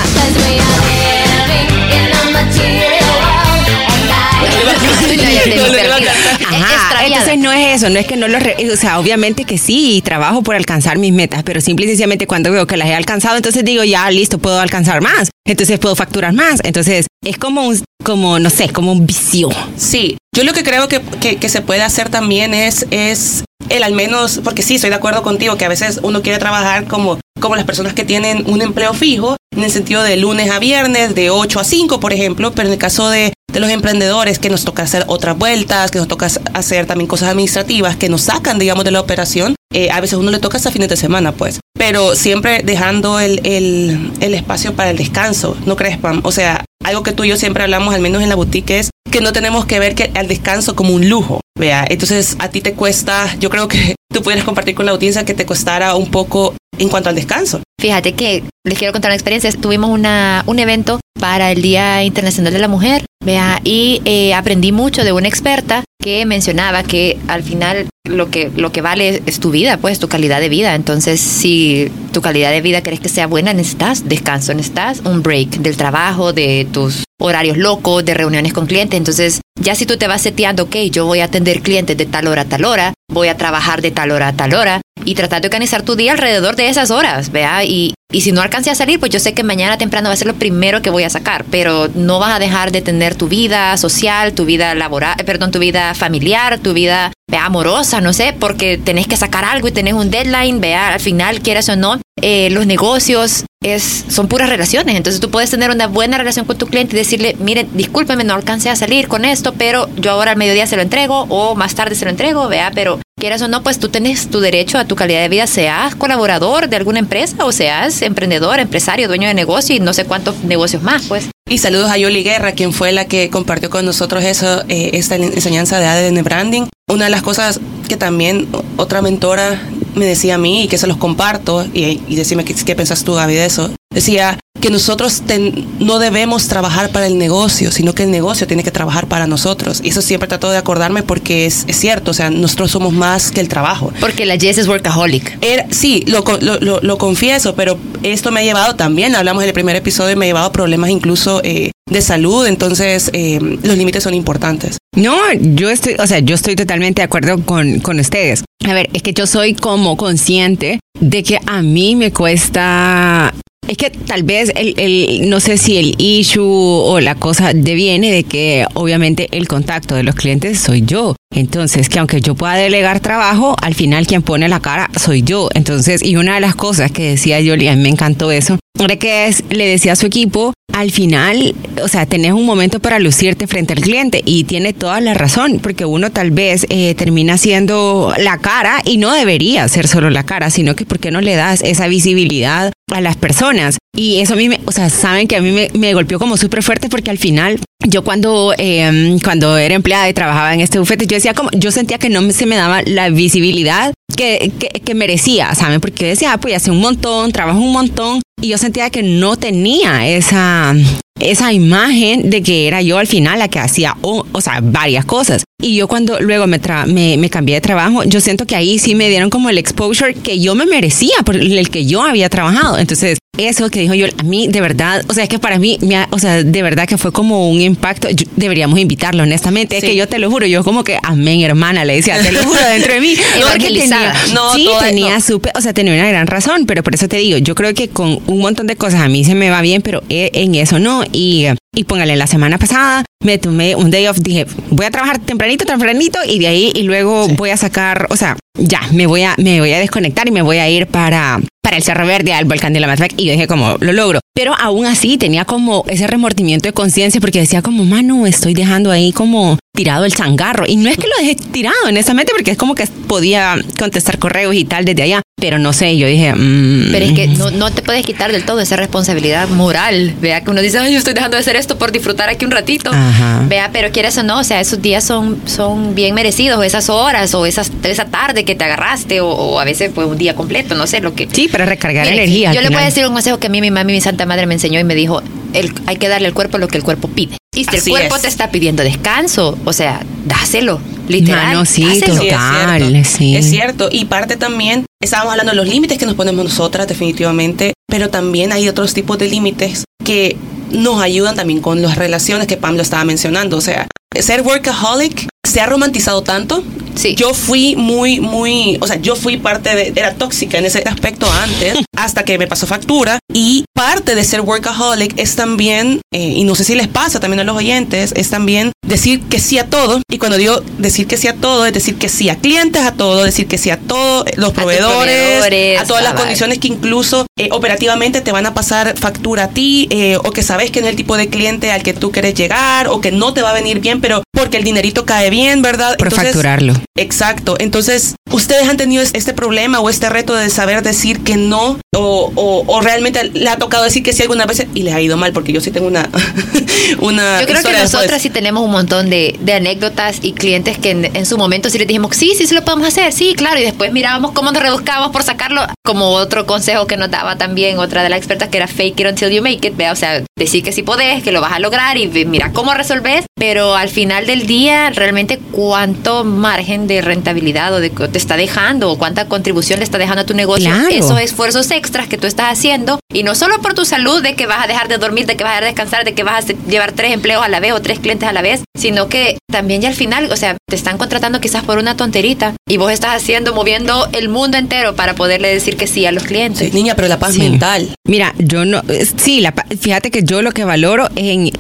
Ajá, 6.46 7.06
entonces 7.08 7.38
no 7.38 7.52
es 7.52 7.76
eso, 7.82 7.90
no 7.90 8.00
es 8.00 8.06
que 8.08 8.16
no 8.18 8.28
lo, 8.28 8.40
re- 8.40 8.56
o 8.72 8.78
sea, 8.78 9.00
obviamente 9.00 9.46
que 9.46 9.58
sí, 9.58 10.02
trabajo 10.04 10.42
por 10.44 10.56
alcanzar 10.56 10.98
mis 10.98 11.14
metas, 11.14 11.44
pero 11.44 11.62
simple 11.62 11.86
y 11.86 11.90
sencillamente 11.90 12.28
cuando 12.28 12.52
veo 12.52 12.68
que 12.68 12.78
las 12.78 12.88
he 12.88 12.94
alcanzado, 12.96 13.38
entonces 13.38 13.64
digo, 13.66 13.84
ya, 13.84 14.10
listo, 14.12 14.38
puedo 14.38 14.60
alcanzar 14.60 15.02
más, 15.02 15.30
entonces 15.48 15.80
puedo 15.80 15.96
facturar 15.96 16.34
más, 16.34 16.60
entonces 16.64 17.08
es 17.26 17.38
como 17.38 17.64
un, 17.68 17.84
como, 18.04 18.40
no 18.40 18.50
sé, 18.50 18.70
como 18.70 18.92
un 18.92 19.06
vicio. 19.06 19.50
Sí, 19.78 20.18
yo 20.36 20.44
lo 20.44 20.54
que 20.54 20.64
creo 20.64 20.88
que, 20.88 21.02
que- 21.20 21.38
que 21.38 21.50
se 21.50 21.62
puede 21.62 21.82
hacer 21.82 22.10
también 22.10 22.54
es, 22.54 22.86
es 22.92 23.44
el 23.70 23.84
al 23.84 23.94
menos, 23.94 24.42
porque 24.44 24.64
sí, 24.64 24.76
estoy 24.76 24.90
de 24.90 24.96
acuerdo 24.98 25.22
contigo, 25.24 25.56
que 25.58 25.66
a 25.66 25.70
veces 25.70 26.00
uno 26.04 26.22
quiere 26.22 26.40
trabajar 26.40 26.86
como, 26.86 27.20
como 27.42 27.58
las 27.58 27.66
personas 27.66 27.94
que 27.94 28.06
tienen 28.06 28.50
un 28.50 28.62
empleo 28.62 28.94
fijo, 28.94 29.36
en 29.54 29.64
el 29.64 29.72
sentido 29.72 30.04
de 30.04 30.16
lunes 30.16 30.50
a 30.50 30.60
viernes, 30.60 31.14
de 31.14 31.30
8 31.30 31.60
a 31.60 31.64
5, 31.66 32.00
por 32.00 32.14
ejemplo, 32.14 32.54
pero 32.54 32.70
en 32.70 32.74
el 32.74 32.80
caso 32.80 33.10
de, 33.10 33.34
de 33.52 33.60
los 33.60 33.70
emprendedores 33.70 34.40
que 34.40 34.50
nos 34.50 34.64
toca 34.64 34.84
hacer 34.84 35.04
otras 35.08 35.38
vueltas, 35.38 35.92
que 35.92 36.00
nos 36.00 36.08
toca 36.08 36.28
hacer 36.54 36.86
también 36.86 37.08
cosas 37.08 37.30
administrativas 37.30 37.98
que 37.98 38.08
nos 38.08 38.22
sacan, 38.22 38.60
digamos, 38.60 38.86
de 38.86 38.92
la 38.92 39.02
operación, 39.02 39.56
eh, 39.74 39.90
a 39.92 40.00
veces 40.00 40.18
uno 40.20 40.32
le 40.32 40.40
toca 40.40 40.58
hasta 40.58 40.72
fines 40.72 40.88
de 40.88 40.96
semana, 40.96 41.34
pues. 41.34 41.60
Pero 41.78 42.16
siempre 42.16 42.62
dejando 42.64 43.20
el, 43.20 43.42
el, 43.46 44.12
el 44.22 44.34
espacio 44.34 44.74
para 44.74 44.92
el 44.92 44.98
descanso, 44.98 45.58
¿no 45.66 45.76
crees, 45.76 45.98
Pam? 45.98 46.22
O 46.24 46.32
sea, 46.32 46.64
algo 46.84 47.04
que 47.04 47.12
tú 47.12 47.24
y 47.24 47.30
yo 47.30 47.38
siempre 47.38 47.64
hablamos, 47.64 47.94
al 47.94 48.02
menos 48.02 48.22
en 48.22 48.30
la 48.30 48.36
boutique, 48.36 48.80
es 48.80 48.90
que 49.12 49.22
no 49.22 49.34
tenemos 49.34 49.66
que 49.66 49.80
ver 49.80 49.94
que 49.94 50.10
al 50.16 50.28
descanso 50.28 50.76
como 50.76 50.94
un 50.94 51.10
lujo, 51.10 51.42
vea. 51.60 51.86
Entonces, 51.90 52.38
a 52.40 52.50
ti 52.50 52.62
te 52.62 52.74
cuesta, 52.74 53.36
yo 53.40 53.50
creo 53.50 53.68
que 53.68 53.96
tú 54.14 54.24
pudieras 54.24 54.46
compartir 54.46 54.74
con 54.74 54.86
la 54.86 54.94
audiencia 54.94 55.26
que 55.26 55.34
te 55.34 55.46
costara 55.46 55.96
un 55.96 56.10
poco 56.10 56.56
en 56.80 56.90
cuanto 56.90 57.10
al 57.10 57.16
descanso. 57.16 57.62
Fíjate 57.80 58.14
que 58.14 58.44
les 58.64 58.78
quiero 58.78 58.94
contar 58.94 59.10
una 59.10 59.16
experiencia. 59.16 59.52
Tuvimos 59.52 59.90
una, 59.90 60.44
un 60.48 60.60
evento 60.60 61.00
para 61.20 61.52
el 61.52 61.62
Día 61.62 62.04
Internacional 62.04 62.54
de 62.54 62.60
la 62.60 62.68
Mujer, 62.68 63.04
vea, 63.24 63.60
y 63.64 64.02
eh, 64.06 64.34
aprendí 64.34 64.72
mucho 64.72 65.04
de 65.04 65.12
una 65.12 65.28
experta 65.28 65.84
que 66.02 66.26
mencionaba 66.26 66.84
que 66.84 67.20
al 67.28 67.44
final 67.44 67.88
lo 68.10 68.32
que, 68.32 68.50
lo 68.56 68.72
que 68.72 68.82
vale 68.82 69.22
es 69.26 69.40
tu 69.40 69.52
vida, 69.52 69.78
pues 69.78 70.00
tu 70.00 70.08
calidad 70.08 70.40
de 70.40 70.50
vida. 70.50 70.74
Entonces, 70.74 71.20
si 71.20 71.92
tu 72.12 72.22
calidad 72.22 72.52
de 72.52 72.62
vida 72.62 72.82
querés 72.82 73.00
que 73.00 73.10
sea 73.10 73.28
buena, 73.28 73.54
necesitas 73.54 74.08
descanso, 74.08 74.54
necesitas 74.54 75.02
un 75.06 75.24
break 75.24 75.58
del 75.60 75.78
trabajo, 75.78 76.34
de 76.34 76.68
tus 76.72 77.04
horarios 77.20 77.58
locos, 77.58 78.04
de 78.04 78.14
reuniones 78.14 78.54
con 78.54 78.68
clientes. 78.68 78.98
Entonces, 78.98 79.42
ya 79.60 79.76
si 79.76 79.86
tú 79.86 79.98
te 79.98 80.08
vas 80.08 80.22
seteando, 80.22 80.64
ok, 80.64 80.76
yo 80.92 81.06
voy 81.06 81.20
a 81.20 81.26
atender 81.26 81.62
clientes 81.62 81.98
de 81.98 82.06
tal 82.06 82.28
hora 82.28 82.44
a 82.44 82.46
tal 82.46 82.66
hora, 82.66 82.94
voy 83.12 83.28
a 83.28 83.38
trabajar 83.38 83.82
de 83.82 83.92
tal 83.92 84.12
hora 84.12 84.30
a 84.30 84.34
tal 84.34 84.54
hora 84.54 84.82
y 85.06 85.16
tratar 85.16 85.42
de 85.42 85.48
organizar 85.48 85.84
tu 85.84 85.96
día 85.96 86.12
alrededor 86.12 86.56
de 86.56 86.70
esas 86.70 86.92
horas, 86.92 87.32
vea, 87.32 87.64
y, 87.64 87.94
y 88.12 88.22
si 88.22 88.32
no 88.32 88.42
alcancé 88.42 88.70
a 88.70 88.76
salir, 88.76 89.00
pues 89.00 89.12
yo 89.12 89.20
sé 89.20 89.34
que 89.34 89.44
mañana 89.44 89.78
temprano 89.78 90.10
va 90.10 90.14
a 90.14 90.18
ser 90.18 90.28
lo 90.28 90.36
primero 90.36 90.82
que 90.82 90.90
voy 90.90 91.04
a 91.04 91.10
sacar, 91.10 91.46
pero 91.50 91.90
no 91.96 92.20
vas 92.20 92.36
a 92.36 92.40
dejar 92.40 92.72
de 92.72 92.82
tener 92.82 93.16
tu 93.16 93.28
vida 93.28 93.76
social, 93.78 94.34
tu 94.34 94.46
vida 94.46 94.76
laboral, 94.76 95.16
perdón, 95.26 95.52
tu 95.52 95.60
vida 95.60 95.94
familiar, 95.94 96.60
tu 96.60 96.74
vida 96.74 97.12
vea, 97.32 97.46
amorosa, 97.46 98.02
no 98.02 98.14
sé, 98.14 98.36
porque 98.38 98.78
tenés 98.78 99.08
que 99.08 99.16
sacar 99.16 99.46
algo 99.46 99.70
y 99.70 99.72
tenés 99.72 99.94
un 99.94 100.12
deadline, 100.12 100.60
vea, 100.60 100.90
al 100.90 101.00
final, 101.00 101.42
quieras 101.42 101.70
o 101.70 101.76
no, 101.78 102.00
eh, 102.22 102.50
los 102.52 102.68
negocios 102.68 103.46
es, 103.64 104.06
son 104.10 104.28
puras 104.28 104.50
relaciones, 104.50 104.96
entonces 104.96 105.22
tú 105.22 105.32
puedes 105.32 105.50
tener 105.50 105.72
una 105.72 105.88
buena 105.88 106.18
relación 106.18 106.46
con 106.46 106.58
tu 106.58 106.68
cliente 106.68 106.96
y 106.96 107.00
decirle, 107.00 107.36
miren, 107.40 107.70
discúlpeme, 107.74 108.26
no 108.26 108.34
alcancé 108.34 108.70
a 108.70 108.76
salir 108.76 109.08
con 109.08 109.24
esto, 109.24 109.54
pero 109.54 109.90
yo 109.96 110.12
ahora 110.12 110.32
al 110.32 110.38
mediodía 110.38 110.68
se 110.68 110.76
lo 110.76 110.82
entrego 110.82 111.26
o 111.30 111.56
más 111.56 111.74
tarde 111.74 111.96
se 111.96 112.04
lo 112.06 112.12
entrego, 112.12 112.48
vea, 112.50 112.72
pero 112.76 113.00
quieras 113.18 113.42
o 113.42 113.48
no, 113.48 113.64
pues 113.64 113.80
tú 113.80 113.88
tenés 113.88 114.30
tu 114.30 114.42
derecho 114.42 114.78
a 114.78 114.86
tu 114.86 114.96
calidad 114.96 115.22
de 115.22 115.30
vida, 115.30 115.48
seas 115.48 115.96
colaborador 115.96 116.68
de 116.68 116.76
alguna 116.76 117.00
empresa 117.00 117.46
o 117.46 117.52
seas 117.54 118.02
emprendedor, 118.02 118.60
empresario, 118.60 119.08
dueño 119.08 119.30
de 119.30 119.34
negocio 119.34 119.76
y 119.76 119.80
no 119.80 119.94
sé 119.94 120.06
cuántos 120.06 120.44
negocios 120.44 120.84
más, 120.84 121.04
pues. 121.08 121.30
Y 121.50 121.60
saludos 121.60 121.92
a 121.92 121.98
Yoli 121.98 122.24
Guerra, 122.24 122.54
quien 122.54 122.74
fue 122.74 122.92
la 122.92 123.06
que 123.06 123.30
compartió 123.30 123.70
con 123.70 123.86
nosotros 123.86 124.24
eso, 124.24 124.64
eh, 124.70 124.92
esta 124.94 125.16
enseñanza 125.16 125.80
de 125.80 125.86
ADN 125.86 126.24
Branding. 126.24 126.64
Una 126.92 127.06
de 127.06 127.12
las 127.12 127.22
cosas 127.22 127.62
que 127.88 127.96
también 127.96 128.50
otra 128.76 129.02
mentora 129.02 129.62
me 129.96 130.06
decía 130.06 130.36
a 130.36 130.38
mí 130.38 130.64
y 130.64 130.68
que 130.68 130.78
se 130.78 130.88
los 130.88 130.98
comparto, 130.98 131.66
y, 131.74 132.16
decime 132.16 132.44
qué, 132.44 132.54
qué 132.54 132.76
pensás 132.76 133.06
tú, 133.06 133.14
Gaby, 133.14 133.34
de 133.34 133.46
eso, 133.46 133.72
decía 133.92 134.38
que 134.60 134.70
nosotros 134.70 135.22
ten- 135.26 135.66
no 135.80 135.98
debemos 135.98 136.48
trabajar 136.48 136.92
para 136.92 137.08
el 137.08 137.18
negocio, 137.18 137.72
sino 137.72 137.94
que 137.94 138.04
el 138.04 138.12
negocio 138.12 138.46
tiene 138.46 138.64
que 138.64 138.70
trabajar 138.72 139.08
para 139.08 139.26
nosotros. 139.26 139.82
Y 139.84 139.90
eso 139.90 140.02
siempre 140.04 140.28
trato 140.28 140.52
de 140.52 140.58
acordarme 140.58 141.02
porque 141.02 141.46
es, 141.48 141.64
es 141.68 141.78
cierto, 141.78 142.12
o 142.12 142.14
sea, 142.14 142.30
nosotros 142.30 142.70
somos 142.70 142.94
más 142.94 143.32
que 143.32 143.42
el 143.42 143.48
trabajo. 143.48 143.92
Porque 144.00 144.26
la 144.26 144.38
Jess 144.38 144.60
es 144.60 144.68
workaholic. 144.68 145.38
Era- 145.44 145.66
sí, 145.72 146.04
lo, 146.08 146.24
lo, 146.42 146.60
lo- 146.60 146.80
lo 146.82 146.98
confieso, 147.00 147.56
pero 147.56 147.78
esto 148.04 148.32
me 148.32 148.42
ha 148.42 148.44
llevado 148.44 148.76
también, 148.76 149.16
hablamos 149.16 149.42
en 149.44 149.50
el 149.50 149.54
primer 149.54 149.76
episodio, 149.76 150.16
me 150.16 150.26
ha 150.26 150.30
llevado 150.30 150.46
a 150.48 150.52
problemas 150.52 150.92
incluso 150.92 151.42
eh, 151.44 151.72
de 151.90 152.02
salud, 152.02 152.46
entonces 152.46 153.10
eh, 153.14 153.40
los 153.64 153.78
límites 153.78 154.04
son 154.04 154.14
importantes. 154.14 154.78
No, 154.96 155.16
yo 155.34 155.70
estoy, 155.72 155.96
o 155.98 156.06
sea, 156.06 156.20
yo 156.20 156.36
estoy 156.36 156.56
totalmente 156.56 157.02
de 157.02 157.06
acuerdo 157.06 157.44
con, 157.44 157.80
con 157.80 158.00
ustedes. 158.00 158.44
A 158.68 158.74
ver, 158.74 158.90
es 158.94 159.02
que 159.02 159.14
yo 159.14 159.26
soy 159.26 159.56
como 159.56 159.98
consciente 159.98 160.80
de 161.00 161.24
que 161.24 161.40
a 161.48 161.62
mí 161.64 161.96
me 161.96 162.12
cuesta 162.14 163.34
es 163.72 163.78
que 163.78 163.90
tal 163.90 164.24
vez 164.24 164.52
el, 164.56 164.74
el- 164.78 165.30
no 165.30 165.40
sé 165.40 165.58
si 165.58 165.78
el 165.78 165.96
issue 165.98 166.44
o 166.44 167.00
la 167.00 167.16
cosa 167.16 167.52
deviene 167.54 168.12
de 168.12 168.24
que 168.24 168.66
obviamente 168.74 169.30
el 169.32 169.48
contacto 169.48 169.96
de 169.96 170.04
los 170.04 170.16
clientes 170.16 170.60
soy 170.60 170.84
yo. 170.86 171.16
Entonces, 171.34 171.88
que 171.88 172.00
aunque 172.00 172.20
yo 172.20 172.36
pueda 172.36 172.56
delegar 172.56 173.00
trabajo, 173.00 173.56
al 173.62 173.74
final 173.74 174.06
quien 174.06 174.22
pone 174.22 174.50
la 174.50 174.60
cara 174.60 174.90
soy 175.00 175.24
yo. 175.24 175.48
Entonces, 175.54 176.04
y 176.04 176.18
una 176.18 176.36
de 176.36 176.42
las 176.42 176.56
cosas 176.56 176.92
que 176.92 177.12
decía 177.12 177.40
Yoli, 177.40 177.70
a 177.70 177.76
mí 177.78 177.84
me 177.84 177.90
encantó 177.90 178.32
eso, 178.32 178.60
ahora 178.80 178.96
que 178.98 179.34
le 179.50 179.68
decía 179.68 179.94
a 179.94 179.96
su 179.96 180.06
equipo, 180.06 180.54
al 180.74 180.92
final, 180.92 181.54
o 181.84 181.88
sea, 181.88 182.06
tenés 182.06 182.32
un 182.32 182.46
momento 182.46 182.80
para 182.80 183.00
lucirte 183.00 183.48
frente 183.48 183.74
al 183.74 183.82
cliente 183.82 184.22
y 184.26 184.46
tiene 184.46 184.74
toda 184.74 185.02
la 185.02 185.14
razón, 185.14 185.60
porque 185.62 185.86
uno 185.86 186.12
tal 186.12 186.32
vez 186.32 186.66
eh, 186.70 186.96
termina 186.96 187.38
siendo 187.38 188.14
la 188.18 188.38
cara 188.38 188.82
y 188.86 188.98
no 188.98 189.14
debería 189.14 189.68
ser 189.68 189.88
solo 189.88 190.10
la 190.10 190.24
cara, 190.24 190.50
sino 190.50 190.76
que 190.76 190.86
¿por 190.86 191.00
qué 191.00 191.12
no 191.12 191.22
le 191.22 191.36
das 191.36 191.62
esa 191.62 191.88
visibilidad 191.88 192.72
a 192.92 193.02
las 193.02 193.18
personas? 193.18 193.78
Y 193.96 194.20
eso 194.20 194.34
a 194.34 194.38
mí, 194.38 194.48
me, 194.50 194.60
o 194.66 194.72
sea, 194.72 194.90
saben 194.90 195.28
que 195.28 195.36
a 195.36 195.42
mí 195.42 195.52
me, 195.52 195.70
me 195.74 195.94
golpeó 195.94 196.18
como 196.20 196.38
súper 196.38 196.64
fuerte 196.64 196.88
porque 196.90 197.12
al 197.12 197.18
final 197.18 197.60
yo 197.88 198.04
cuando, 198.04 198.54
eh, 198.58 199.18
cuando 199.24 199.58
era 199.58 199.76
empleada 199.76 200.08
y 200.08 200.14
trabajaba 200.14 200.54
en 200.54 200.62
este 200.62 200.80
bufete, 200.80 201.08
yo 201.08 201.16
decía 201.16 201.34
como, 201.34 201.50
yo 201.52 201.72
sentía 201.72 201.98
que 201.98 202.10
no 202.10 202.32
se 202.32 202.46
me 202.46 202.56
daba 202.56 202.82
la 202.84 203.10
visibilidad 203.10 203.94
que, 204.16 204.52
que, 204.60 204.82
que 204.82 204.94
merecía, 204.94 205.54
¿saben? 205.56 205.82
Porque 205.82 206.04
yo 206.04 206.10
decía, 206.10 206.34
ah, 206.34 206.38
pues 206.38 206.56
hace 206.56 206.72
un 206.72 206.80
montón, 206.80 207.32
trabajo 207.32 207.60
un 207.60 207.72
montón, 207.72 208.22
y 208.42 208.50
yo 208.50 208.58
sentía 208.62 208.92
que 208.92 209.02
no 209.02 209.38
tenía 209.38 210.08
esa, 210.08 210.76
esa 211.22 211.54
imagen 211.54 212.30
de 212.30 212.42
que 212.44 212.68
era 212.68 212.82
yo 212.82 212.98
al 212.98 213.08
final 213.08 213.40
la 213.40 213.48
que 213.48 213.60
hacía, 213.60 213.96
o, 214.02 214.26
o 214.32 214.42
sea, 214.42 214.60
varias 214.62 215.06
cosas. 215.06 215.44
Y 215.62 215.76
yo 215.76 215.88
cuando 215.88 216.20
luego 216.20 216.48
me, 216.48 216.60
tra- 216.60 216.88
me, 216.88 217.18
me 217.18 217.30
cambié 217.30 217.56
de 217.56 217.62
trabajo, 217.62 218.04
yo 218.04 218.20
siento 218.20 218.48
que 218.48 218.56
ahí 218.56 218.80
sí 218.80 218.96
me 218.96 219.10
dieron 219.10 219.30
como 219.30 219.50
el 219.50 219.60
exposure 219.60 220.16
que 220.16 220.40
yo 220.40 220.56
me 220.56 220.66
merecía 220.66 221.16
por 221.24 221.36
el 221.36 221.70
que 221.70 221.86
yo 221.86 222.02
había 222.02 222.30
trabajado. 222.30 222.80
Entonces, 222.80 223.20
eso 223.38 223.70
que 223.70 223.80
dijo 223.82 223.94
yo, 223.94 224.08
a 224.18 224.24
mí 224.24 224.48
de 224.48 224.60
verdad, 224.60 225.04
o 225.08 225.14
sea, 225.14 225.24
es 225.24 225.30
que 225.30 225.38
para 225.40 225.60
mí, 225.60 225.78
me 225.82 225.96
ha- 225.98 226.08
o 226.12 226.18
sea, 226.18 226.44
de 226.44 226.62
verdad 226.64 226.88
que 226.88 226.98
fue 226.98 227.12
como 227.12 227.48
un 227.50 227.62
impacto. 227.62 228.10
Yo- 228.10 228.26
deberíamos 228.36 228.80
invitarlo, 228.80 229.22
honestamente. 229.22 229.78
Es 229.78 229.84
que 229.84 229.96
yo 229.96 230.08
te 230.08 230.18
lo 230.18 230.32
juro, 230.32 230.48
yo 230.48 230.64
como 230.64 230.84
que, 230.84 230.98
amén, 231.04 231.42
hermana, 231.42 231.86
le 231.86 231.96
decía, 231.96 232.20
te 232.24 232.32
lo 232.32 232.42
juro 232.44 232.60
dentro 232.74 232.94
de 232.96 233.00
mí. 233.02 233.14
Evangelizada. 233.40 234.14
tenía- 234.14 234.34
No, 234.34 234.54
sí, 234.54 234.68
tenía 234.84 235.18
no. 235.20 235.42
o 235.56 235.62
sea, 235.62 235.74
tenía 235.74 235.94
una 235.94 236.08
gran 236.10 236.26
razón, 236.26 236.66
pero 236.66 236.82
por 236.82 236.96
eso 236.96 237.08
te 237.08 237.18
digo, 237.18 237.38
yo 237.38 237.54
creo 237.54 237.74
que 237.76 237.88
con 237.88 238.20
un 238.26 238.40
montón 238.40 238.66
de 238.66 238.76
cosas 238.76 239.02
a 239.02 239.08
mí 239.10 239.24
se 239.24 239.36
me 239.36 239.50
va 239.52 239.62
bien, 239.62 239.84
pero 239.84 240.02
e- 240.10 240.32
en 240.34 240.56
eso 240.56 240.80
no. 240.80 241.04
Y, 241.12 241.48
y 241.76 241.84
póngale, 241.84 242.16
la 242.16 242.28
semana 242.28 242.58
pasada 242.58 243.04
me 243.24 243.38
tomé 243.38 243.76
un 243.76 243.92
day 243.92 244.08
off, 244.08 244.20
dije, 244.20 244.46
voy 244.70 244.86
a 244.86 244.92
trabajar 244.92 245.20
tempranito, 245.20 245.66
tempranito, 245.66 246.20
y 246.28 246.40
de 246.40 246.48
ahí, 246.48 246.72
y 246.76 246.84
luego 246.84 247.28
voy 247.30 247.52
a 247.52 247.58
sacar, 247.58 248.08
o 248.10 248.16
sea, 248.16 248.38
ya, 248.58 248.82
me 248.92 249.06
voy 249.06 249.24
a, 249.24 249.36
me 249.38 249.60
voy 249.60 249.72
a 249.72 249.80
desconectar 249.80 250.28
y 250.28 250.32
me 250.32 250.42
voy 250.42 250.58
a 250.58 250.70
ir 250.70 250.88
para, 250.88 251.40
para 251.62 251.78
el 251.78 251.84
Cerro 251.84 252.06
Verde, 252.06 252.34
al 252.34 252.46
volcán 252.46 252.74
de 252.74 252.80
la 252.80 252.88
Matlac, 252.88 253.14
y 253.18 253.26
yo 253.26 253.32
dije 253.34 253.48
como, 253.48 253.78
lo 253.80 253.94
logro. 253.94 254.20
Pero 254.34 254.56
aún 254.58 254.86
así 254.86 255.18
tenía 255.18 255.46
como 255.46 255.84
ese 255.88 256.08
remordimiento 256.08 256.68
de 256.68 256.74
conciencia 256.74 257.20
porque 257.20 257.40
decía 257.40 257.62
como, 257.62 257.84
mano, 257.84 258.26
estoy 258.26 258.54
dejando 258.54 258.90
ahí 258.90 259.12
como 259.12 259.60
tirado 259.76 260.06
el 260.06 260.14
changarro. 260.14 260.66
Y 260.68 260.78
no 260.78 260.90
es 260.90 260.98
que 260.98 261.08
lo 261.08 261.16
dejé 261.20 261.36
tirado, 261.36 261.76
honestamente, 261.86 262.32
porque 262.34 262.52
es 262.52 262.58
como 262.58 262.76
que 262.76 262.88
podía 263.08 263.58
contestar 263.78 264.20
correos 264.20 264.56
y 264.56 264.64
tal 264.66 264.86
desde 264.86 265.04
allá. 265.04 265.22
Pero 265.42 265.58
no 265.58 265.74
sé, 265.74 265.98
yo 265.98 266.08
dije, 266.08 266.34
mm, 266.34 266.92
Pero 266.92 267.06
es 267.06 267.14
que 267.14 267.28
no, 267.28 267.50
no 267.50 267.72
te 267.72 267.82
puedes 267.82 268.06
quitar 268.06 268.32
del 268.32 268.46
todo 268.46 268.60
esa 268.62 268.76
responsabilidad 268.76 269.50
moral. 269.50 270.14
Vea 270.22 270.42
que 270.42 270.52
uno 270.52 270.62
dice, 270.62 270.78
ay, 270.78 270.94
yo 270.94 271.00
estoy 271.00 271.16
dejando 271.16 271.36
de 271.36 271.42
hacer 271.42 271.56
esto 271.56 271.80
por 271.80 271.92
disfrutar 271.92 272.30
aquí 272.30 272.46
un 272.46 272.52
ratito. 272.52 272.92
Ajá. 272.94 273.44
Vea, 273.48 273.72
pero 273.74 273.92
quieres 273.92 274.16
o 274.20 274.24
no, 274.24 274.40
o 274.40 274.44
sea, 274.44 274.62
esos 274.62 274.82
días 274.82 275.04
son, 275.04 275.42
son 275.48 275.96
bien 275.96 276.14
merecidos, 276.14 276.60
o 276.60 276.64
esas 276.64 276.90
horas, 276.90 277.34
o 277.34 277.48
esas, 277.48 277.72
esa 277.84 278.06
tarde 278.06 278.46
que 278.46 278.54
te 278.54 278.64
agarraste, 278.64 279.20
o, 279.20 279.30
o 279.30 279.60
a 279.60 279.66
veces 279.66 279.92
fue 279.94 280.06
un 280.06 280.18
día 280.18 280.36
completo, 280.36 280.76
no 280.76 280.86
sé 280.86 281.02
lo 281.02 281.16
que. 281.16 281.28
Sí, 281.32 281.48
para 281.48 281.66
recargar 281.66 282.06
Mire, 282.06 282.24
energía. 282.24 282.54
Yo 282.54 282.62
le 282.62 282.70
voy 282.70 282.78
a 282.78 282.86
decir 282.86 283.06
un 283.08 283.14
consejo 283.14 283.40
que 283.40 283.48
a 283.48 283.50
mí 283.50 283.62
mi 283.62 283.72
mami, 283.72 283.94
mi 283.94 284.02
santa 284.02 284.28
madre 284.28 284.46
me 284.46 284.54
enseñó 284.54 284.80
y 284.80 284.84
me 284.84 284.94
dijo, 284.94 285.24
el, 285.54 285.74
hay 285.88 285.98
que 285.98 286.08
darle 286.08 286.28
al 286.28 286.34
cuerpo 286.34 286.60
lo 286.60 286.68
que 286.68 286.78
el 286.78 286.84
cuerpo 286.84 287.08
pide. 287.08 287.38
Y 287.56 287.66
si 287.66 287.76
el 287.76 287.84
cuerpo 287.84 288.16
es. 288.16 288.22
te 288.22 288.28
está 288.28 288.52
pidiendo 288.52 288.84
descanso, 288.84 289.58
o 289.66 289.74
sea, 289.74 290.02
dáselo, 290.26 290.80
literal. 291.08 291.68
Sí, 291.68 291.84
dáselo. 291.84 292.22
Sí, 292.22 292.28
es 292.28 292.34
Total, 292.34 292.82
cierto. 292.82 293.10
sí. 293.10 293.36
Es 293.36 293.50
cierto. 293.50 293.90
Y 293.92 294.06
parte 294.06 294.38
también, 294.38 294.86
estábamos 295.02 295.32
hablando 295.32 295.52
de 295.52 295.58
los 295.58 295.68
límites 295.68 295.98
que 295.98 296.06
nos 296.06 296.16
ponemos 296.16 296.46
nosotras, 296.46 296.88
definitivamente, 296.88 297.74
pero 297.88 298.10
también 298.10 298.52
hay 298.52 298.70
otros 298.70 298.94
tipos 298.94 299.18
de 299.18 299.28
límites 299.28 299.84
que 300.06 300.38
nos 300.72 301.02
ayudan 301.02 301.36
también 301.36 301.62
con 301.62 301.82
las 301.82 301.98
relaciones 301.98 302.48
que 302.48 302.58
Pam 302.58 302.76
lo 302.76 302.82
estaba 302.82 303.04
mencionando. 303.04 303.58
O 303.58 303.62
sea, 303.62 303.88
ser 304.18 304.42
workaholic 304.42 305.28
se 305.48 305.60
ha 305.60 305.66
romantizado 305.66 306.22
tanto. 306.22 306.64
Sí. 306.96 307.16
Yo 307.16 307.34
fui 307.34 307.76
muy, 307.76 308.20
muy, 308.20 308.78
o 308.82 308.88
sea, 308.88 308.98
yo 308.98 309.16
fui 309.16 309.38
parte 309.38 309.76
de, 309.76 309.94
era 309.96 310.14
tóxica 310.14 310.58
en 310.58 310.66
ese 310.66 310.84
aspecto 310.86 311.30
antes, 311.32 311.78
hasta 312.04 312.24
que 312.24 312.38
me 312.38 312.48
pasó 312.48 312.68
factura. 312.68 313.20
Y 313.34 313.66
parte 313.74 314.16
de 314.16 314.24
ser 314.24 314.42
workaholic 314.42 315.18
es 315.18 315.36
también, 315.36 316.02
eh, 316.14 316.20
y 316.36 316.44
no 316.44 316.56
sé 316.56 316.64
si 316.64 316.76
les 316.76 316.88
pasa 316.88 317.20
también 317.20 317.40
a 317.40 317.44
los 317.44 317.56
oyentes, 317.56 318.14
es 318.16 318.30
también 318.30 318.72
decir 318.86 319.22
que 319.22 319.40
sí 319.40 319.58
a 319.60 319.66
todo. 319.68 320.02
Y 320.10 320.18
cuando 320.18 320.38
digo 320.38 320.62
decir 320.78 321.08
que 321.08 321.18
sí 321.18 321.28
a 321.28 321.36
todo, 321.36 321.66
es 321.66 321.74
decir 321.74 321.96
que 321.98 322.10
sí 322.10 322.30
a 322.30 322.36
clientes, 322.38 322.84
a 322.84 322.92
todo, 322.94 323.24
decir 323.24 323.48
que 323.48 323.58
sí 323.58 323.70
a 323.70 323.78
todo, 323.80 324.26
eh, 324.26 324.34
los 324.36 324.52
proveedores, 324.52 325.16
proveedores, 325.40 325.80
a 325.82 325.86
todas 325.86 326.04
las 326.04 326.14
condiciones 326.14 326.60
que 326.60 326.68
incluso 326.68 327.26
eh, 327.38 327.50
operativamente 327.52 328.22
te 328.22 328.32
van 328.32 328.46
a 328.46 328.54
pasar 328.54 328.98
factura 328.98 329.46
a 329.46 329.48
ti, 329.50 329.88
eh, 329.92 330.18
o 330.18 330.32
que 330.32 330.44
sabes 330.44 330.72
que 330.72 330.82
no 330.82 330.88
es 330.88 330.92
el 330.92 330.98
tipo 330.98 331.18
de 331.18 331.30
cliente 331.30 331.72
al 331.72 331.84
que 331.84 331.94
tú 331.94 332.12
quieres 332.12 332.34
llegar, 332.36 332.88
o 332.90 333.00
que 333.02 333.12
no 333.12 333.34
te 333.34 333.42
va 333.42 333.52
a 333.52 333.54
venir 333.54 333.80
bien, 333.80 334.02
pero 334.02 334.24
porque 334.34 334.58
el 334.58 334.64
dinerito 334.64 335.06
cae 335.06 335.30
bien, 335.30 335.62
¿verdad? 335.62 335.96
Por 335.98 336.10
facturarlo. 336.12 336.74
Exacto. 336.98 337.56
Entonces, 337.60 338.16
¿ustedes 338.32 338.68
han 338.68 338.78
tenido 338.78 339.02
es- 339.04 339.12
este 339.14 339.34
problema 339.34 339.80
o 339.80 339.90
este 339.90 340.10
reto 340.10 340.34
de 340.36 340.50
saber 340.50 340.84
decir 340.84 341.22
que 341.22 341.38
no? 341.38 341.80
O, 341.94 342.32
o- 342.36 342.64
o 342.68 342.80
realmente 342.82 343.22
le 343.34 343.50
ha 343.50 343.58
tocado 343.58 343.84
decir 343.84 344.02
que 344.02 344.14
sí 344.14 344.22
algunas 344.22 344.48
veces 344.48 344.68
y 344.74 344.84
les 344.84 344.94
ha 344.94 345.02
ido 345.02 345.18
mal? 345.18 345.34
Porque 345.34 345.52
yo 345.52 345.60
sí 345.60 345.72
tengo 345.72 345.88
una. 345.88 346.10
una 347.00 347.42
Yo 347.42 347.48
creo 347.48 347.62
que 347.62 347.74
nosotras 347.74 348.22
sí 348.22 348.30
tenemos 348.30 348.64
un 348.64 348.72
montón 348.72 349.10
de, 349.10 349.36
de 349.42 349.54
anécdotas 349.54 350.20
y 350.22 350.32
clientes 350.32 350.78
que 350.78 350.92
en, 350.92 351.14
en 351.14 351.26
su 351.26 351.38
momento 351.38 351.70
sí 351.70 351.78
les 351.78 351.88
dijimos, 351.88 352.16
sí, 352.16 352.34
sí, 352.38 352.48
sí 352.48 352.56
lo 352.56 352.64
podemos 352.64 352.88
hacer, 352.88 353.12
sí, 353.12 353.34
claro, 353.36 353.60
y 353.60 353.64
después 353.64 353.92
mirábamos 353.92 354.32
cómo 354.32 354.52
nos 354.54 354.64
rebuscábamos 354.64 355.12
por 355.12 355.24
sacarlo, 355.24 355.64
como 355.84 356.12
otro 356.12 356.46
consejo 356.46 356.88
que 356.88 356.96
nos 356.96 357.12
daba 357.12 357.36
también 357.38 357.78
otra 357.78 358.04
de 358.04 358.10
las 358.10 358.20
expertas 358.20 358.48
que 358.48 358.56
era 358.58 358.68
fake 358.70 359.02
it 359.02 359.08
until 359.08 359.30
you 359.30 359.42
make 359.42 359.68
it, 359.68 359.76
vea, 359.76 359.92
o 359.92 359.96
sea, 359.98 360.24
decir 360.44 360.64
que 360.64 360.72
sí 360.72 360.84
podés, 360.84 361.24
que 361.24 361.32
lo 361.32 361.42
vas 361.42 361.54
a 361.54 361.60
lograr 361.60 361.98
y 361.98 362.08
mira 362.26 362.52
cómo 362.54 362.74
resolves, 362.74 363.26
pero 363.36 363.76
al 363.76 363.90
final 363.90 364.26
del 364.28 364.46
día, 364.48 364.90
realmente 364.92 365.40
cuánto 365.52 366.24
margen 366.24 366.88
de 366.88 367.02
rentabilidad 367.02 367.74
o 367.74 367.80
de 367.80 367.90
que 367.92 368.08
te 368.08 368.18
está 368.18 368.38
dejando 368.38 368.90
o 368.92 368.98
cuánta 368.98 369.28
contribución 369.28 369.80
le 369.80 369.86
está 369.86 369.98
dejando 369.98 370.22
a 370.22 370.26
tu 370.26 370.34
negocio, 370.34 370.70
Claro. 370.72 370.90
esos 370.90 371.20
esfuerzos 371.22 371.70
extras 371.72 372.08
que 372.08 372.18
tú 372.18 372.28
estás 372.28 372.52
haciendo 372.52 373.00
y 373.14 373.24
no 373.24 373.36
solo 373.36 373.60
por 373.62 373.74
tu 373.74 373.86
salud, 373.86 374.22
de 374.22 374.36
que 374.36 374.48
vas 374.48 374.64
a 374.64 374.68
dejar 374.68 374.88
de 374.88 374.98
dormir, 374.98 375.26
de 375.26 375.36
que 375.38 375.44
vas 375.44 375.52
a 375.52 375.56
dejar 375.56 375.64
de 375.64 375.70
descansar, 375.72 376.06
de 376.06 376.14
que 376.14 376.24
vas 376.24 376.46
a 376.50 376.54
llevar 376.70 376.92
tres 376.94 377.14
empleos 377.14 377.44
a 377.44 377.48
la 377.50 377.60
vez 377.60 377.74
o 377.74 377.82
tres 377.82 378.00
clientes 378.00 378.28
a 378.28 378.34
la 378.34 378.42
vez, 378.42 378.62
sino 378.78 379.08
que 379.08 379.38
también 379.52 379.82
ya 379.82 379.90
al 379.90 379.96
final, 379.96 380.32
o 380.32 380.36
sea, 380.38 380.58
te 380.70 380.76
están 380.76 380.98
contratando 380.98 381.40
quizás 381.42 381.64
por 381.64 381.78
una 381.78 381.96
tonterita 381.98 382.54
y 382.68 382.78
vos 382.78 382.92
estás 382.92 383.16
haciendo, 383.16 383.54
moviendo 383.54 384.08
el 384.14 384.30
mundo 384.30 384.58
entero 384.58 384.96
para 384.96 385.14
poderle 385.16 385.54
decir 385.54 385.78
que 385.78 385.88
sí 385.88 386.06
a 386.06 386.12
los 386.12 386.24
clientes. 386.24 386.70
Sí, 386.70 386.74
niña, 386.74 386.96
pero 386.96 387.08
la 387.08 387.20
paz 387.20 387.34
Sí. 387.34 387.40
mental. 387.40 387.90
Mira, 388.08 388.34
yo 388.38 388.66
no, 388.66 388.82
eh, 388.90 389.06
sí, 389.18 389.42
la, 389.42 389.54
fíjate 389.80 390.10
que 390.12 390.24
yo 390.24 390.31
lo 390.40 390.52
que 390.54 390.64
valoro 390.64 391.10
en, 391.16 391.52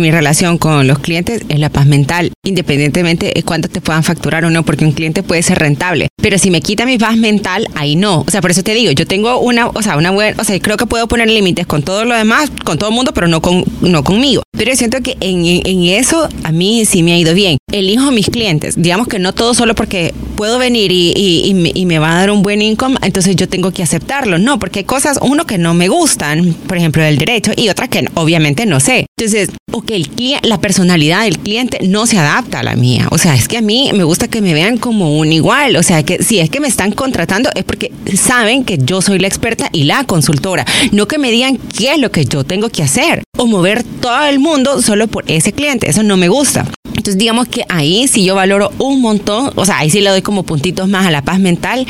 mi 0.00 0.10
relación 0.12 0.58
con 0.58 0.86
los 0.86 1.00
clientes 1.00 1.42
es 1.48 1.58
la 1.58 1.70
paz 1.70 1.86
mental, 1.86 2.30
independientemente 2.44 3.32
de 3.34 3.42
cuánto 3.42 3.68
te 3.68 3.80
puedan 3.80 4.04
facturar 4.04 4.44
o 4.44 4.50
no, 4.50 4.62
porque 4.62 4.84
un 4.84 4.92
cliente 4.92 5.24
puede 5.24 5.42
ser 5.42 5.58
rentable. 5.58 6.06
Pero 6.22 6.38
si 6.38 6.50
me 6.50 6.60
quita 6.60 6.86
mi 6.86 6.98
paz 6.98 7.16
mental, 7.16 7.66
ahí 7.74 7.96
no. 7.96 8.20
O 8.20 8.30
sea, 8.30 8.40
por 8.40 8.52
eso 8.52 8.62
te 8.62 8.74
digo, 8.74 8.92
yo 8.92 9.06
tengo 9.06 9.40
una, 9.40 9.66
o 9.68 9.82
sea, 9.82 9.96
una 9.96 10.12
buena, 10.12 10.40
o 10.40 10.44
sea, 10.44 10.60
creo 10.60 10.76
que 10.76 10.86
puedo 10.86 11.08
poner 11.08 11.28
límites 11.28 11.66
con 11.66 11.82
todo 11.82 12.04
lo 12.04 12.14
demás, 12.14 12.52
con 12.64 12.78
todo 12.78 12.90
el 12.90 12.94
mundo, 12.94 13.12
pero 13.12 13.26
no 13.26 13.42
con, 13.42 13.64
no 13.80 14.04
conmigo. 14.04 14.42
Pero 14.52 14.70
yo 14.70 14.76
siento 14.76 15.00
que 15.00 15.16
en, 15.20 15.84
eso 15.88 16.28
a 16.44 16.52
mí 16.52 16.84
sí 16.84 17.02
me 17.02 17.12
ha 17.14 17.18
ido 17.18 17.34
bien. 17.34 17.56
Elijo 17.72 18.08
a 18.08 18.10
mis 18.10 18.28
clientes. 18.28 18.74
Digamos 18.76 19.08
que 19.08 19.18
no 19.18 19.32
todo 19.32 19.54
solo 19.54 19.74
porque 19.74 20.14
puedo 20.36 20.58
venir 20.58 20.92
y, 20.92 21.52
me, 21.54 21.72
y 21.74 21.86
me 21.86 21.98
va 21.98 22.12
a 22.12 22.20
dar 22.20 22.30
un 22.30 22.42
buen 22.42 22.62
income, 22.62 22.96
entonces 23.02 23.36
yo 23.36 23.48
tengo 23.48 23.72
que 23.72 23.82
aceptarlo. 23.82 24.38
No, 24.38 24.58
porque 24.58 24.80
hay 24.80 24.84
cosas, 24.84 25.18
uno, 25.22 25.46
que 25.46 25.58
no 25.58 25.74
me 25.74 25.88
gustan, 25.88 26.54
por 26.66 26.76
ejemplo, 26.76 27.02
del 27.02 27.18
derecho, 27.18 27.52
y 27.56 27.68
otras 27.68 27.88
que 27.88 28.02
obviamente 28.20 28.66
no 28.66 28.80
sé. 28.80 29.06
Entonces, 29.18 29.50
o 29.72 29.82
que 29.82 29.96
el 29.96 30.10
la 30.42 30.60
personalidad 30.60 31.24
del 31.24 31.38
cliente 31.38 31.78
no 31.82 32.06
se 32.06 32.18
adapta 32.18 32.60
a 32.60 32.62
la 32.62 32.76
mía. 32.76 33.08
O 33.10 33.18
sea, 33.18 33.34
es 33.34 33.48
que 33.48 33.56
a 33.56 33.62
mí 33.62 33.90
me 33.94 34.04
gusta 34.04 34.28
que 34.28 34.40
me 34.40 34.54
vean 34.54 34.76
como 34.76 35.18
un 35.18 35.32
igual. 35.32 35.76
O 35.76 35.82
sea, 35.82 36.02
que 36.02 36.22
si 36.22 36.40
es 36.40 36.50
que 36.50 36.60
me 36.60 36.68
están 36.68 36.92
contratando 36.92 37.50
es 37.54 37.64
porque 37.64 37.92
saben 38.14 38.64
que 38.64 38.78
yo 38.78 39.00
soy 39.00 39.18
la 39.18 39.28
experta 39.28 39.68
y 39.72 39.84
la 39.84 40.04
consultora. 40.04 40.64
No 40.92 41.08
que 41.08 41.18
me 41.18 41.30
digan 41.30 41.58
qué 41.76 41.92
es 41.92 41.98
lo 41.98 42.10
que 42.10 42.24
yo 42.24 42.44
tengo 42.44 42.68
que 42.68 42.82
hacer 42.82 43.22
o 43.38 43.46
mover 43.46 43.82
todo 43.82 44.24
el 44.26 44.38
mundo 44.38 44.82
solo 44.82 45.08
por 45.08 45.24
ese 45.30 45.52
cliente. 45.52 45.88
Eso 45.88 46.02
no 46.02 46.16
me 46.16 46.28
gusta. 46.28 46.66
Entonces, 46.88 47.16
digamos 47.16 47.48
que 47.48 47.64
ahí 47.68 48.08
sí 48.08 48.24
yo 48.24 48.34
valoro 48.34 48.72
un 48.78 49.00
montón, 49.00 49.52
o 49.54 49.64
sea, 49.64 49.78
ahí 49.78 49.90
sí 49.90 50.00
le 50.00 50.10
doy 50.10 50.22
como 50.22 50.42
puntitos 50.42 50.88
más 50.88 51.06
a 51.06 51.10
la 51.10 51.22
paz 51.22 51.38
mental 51.38 51.86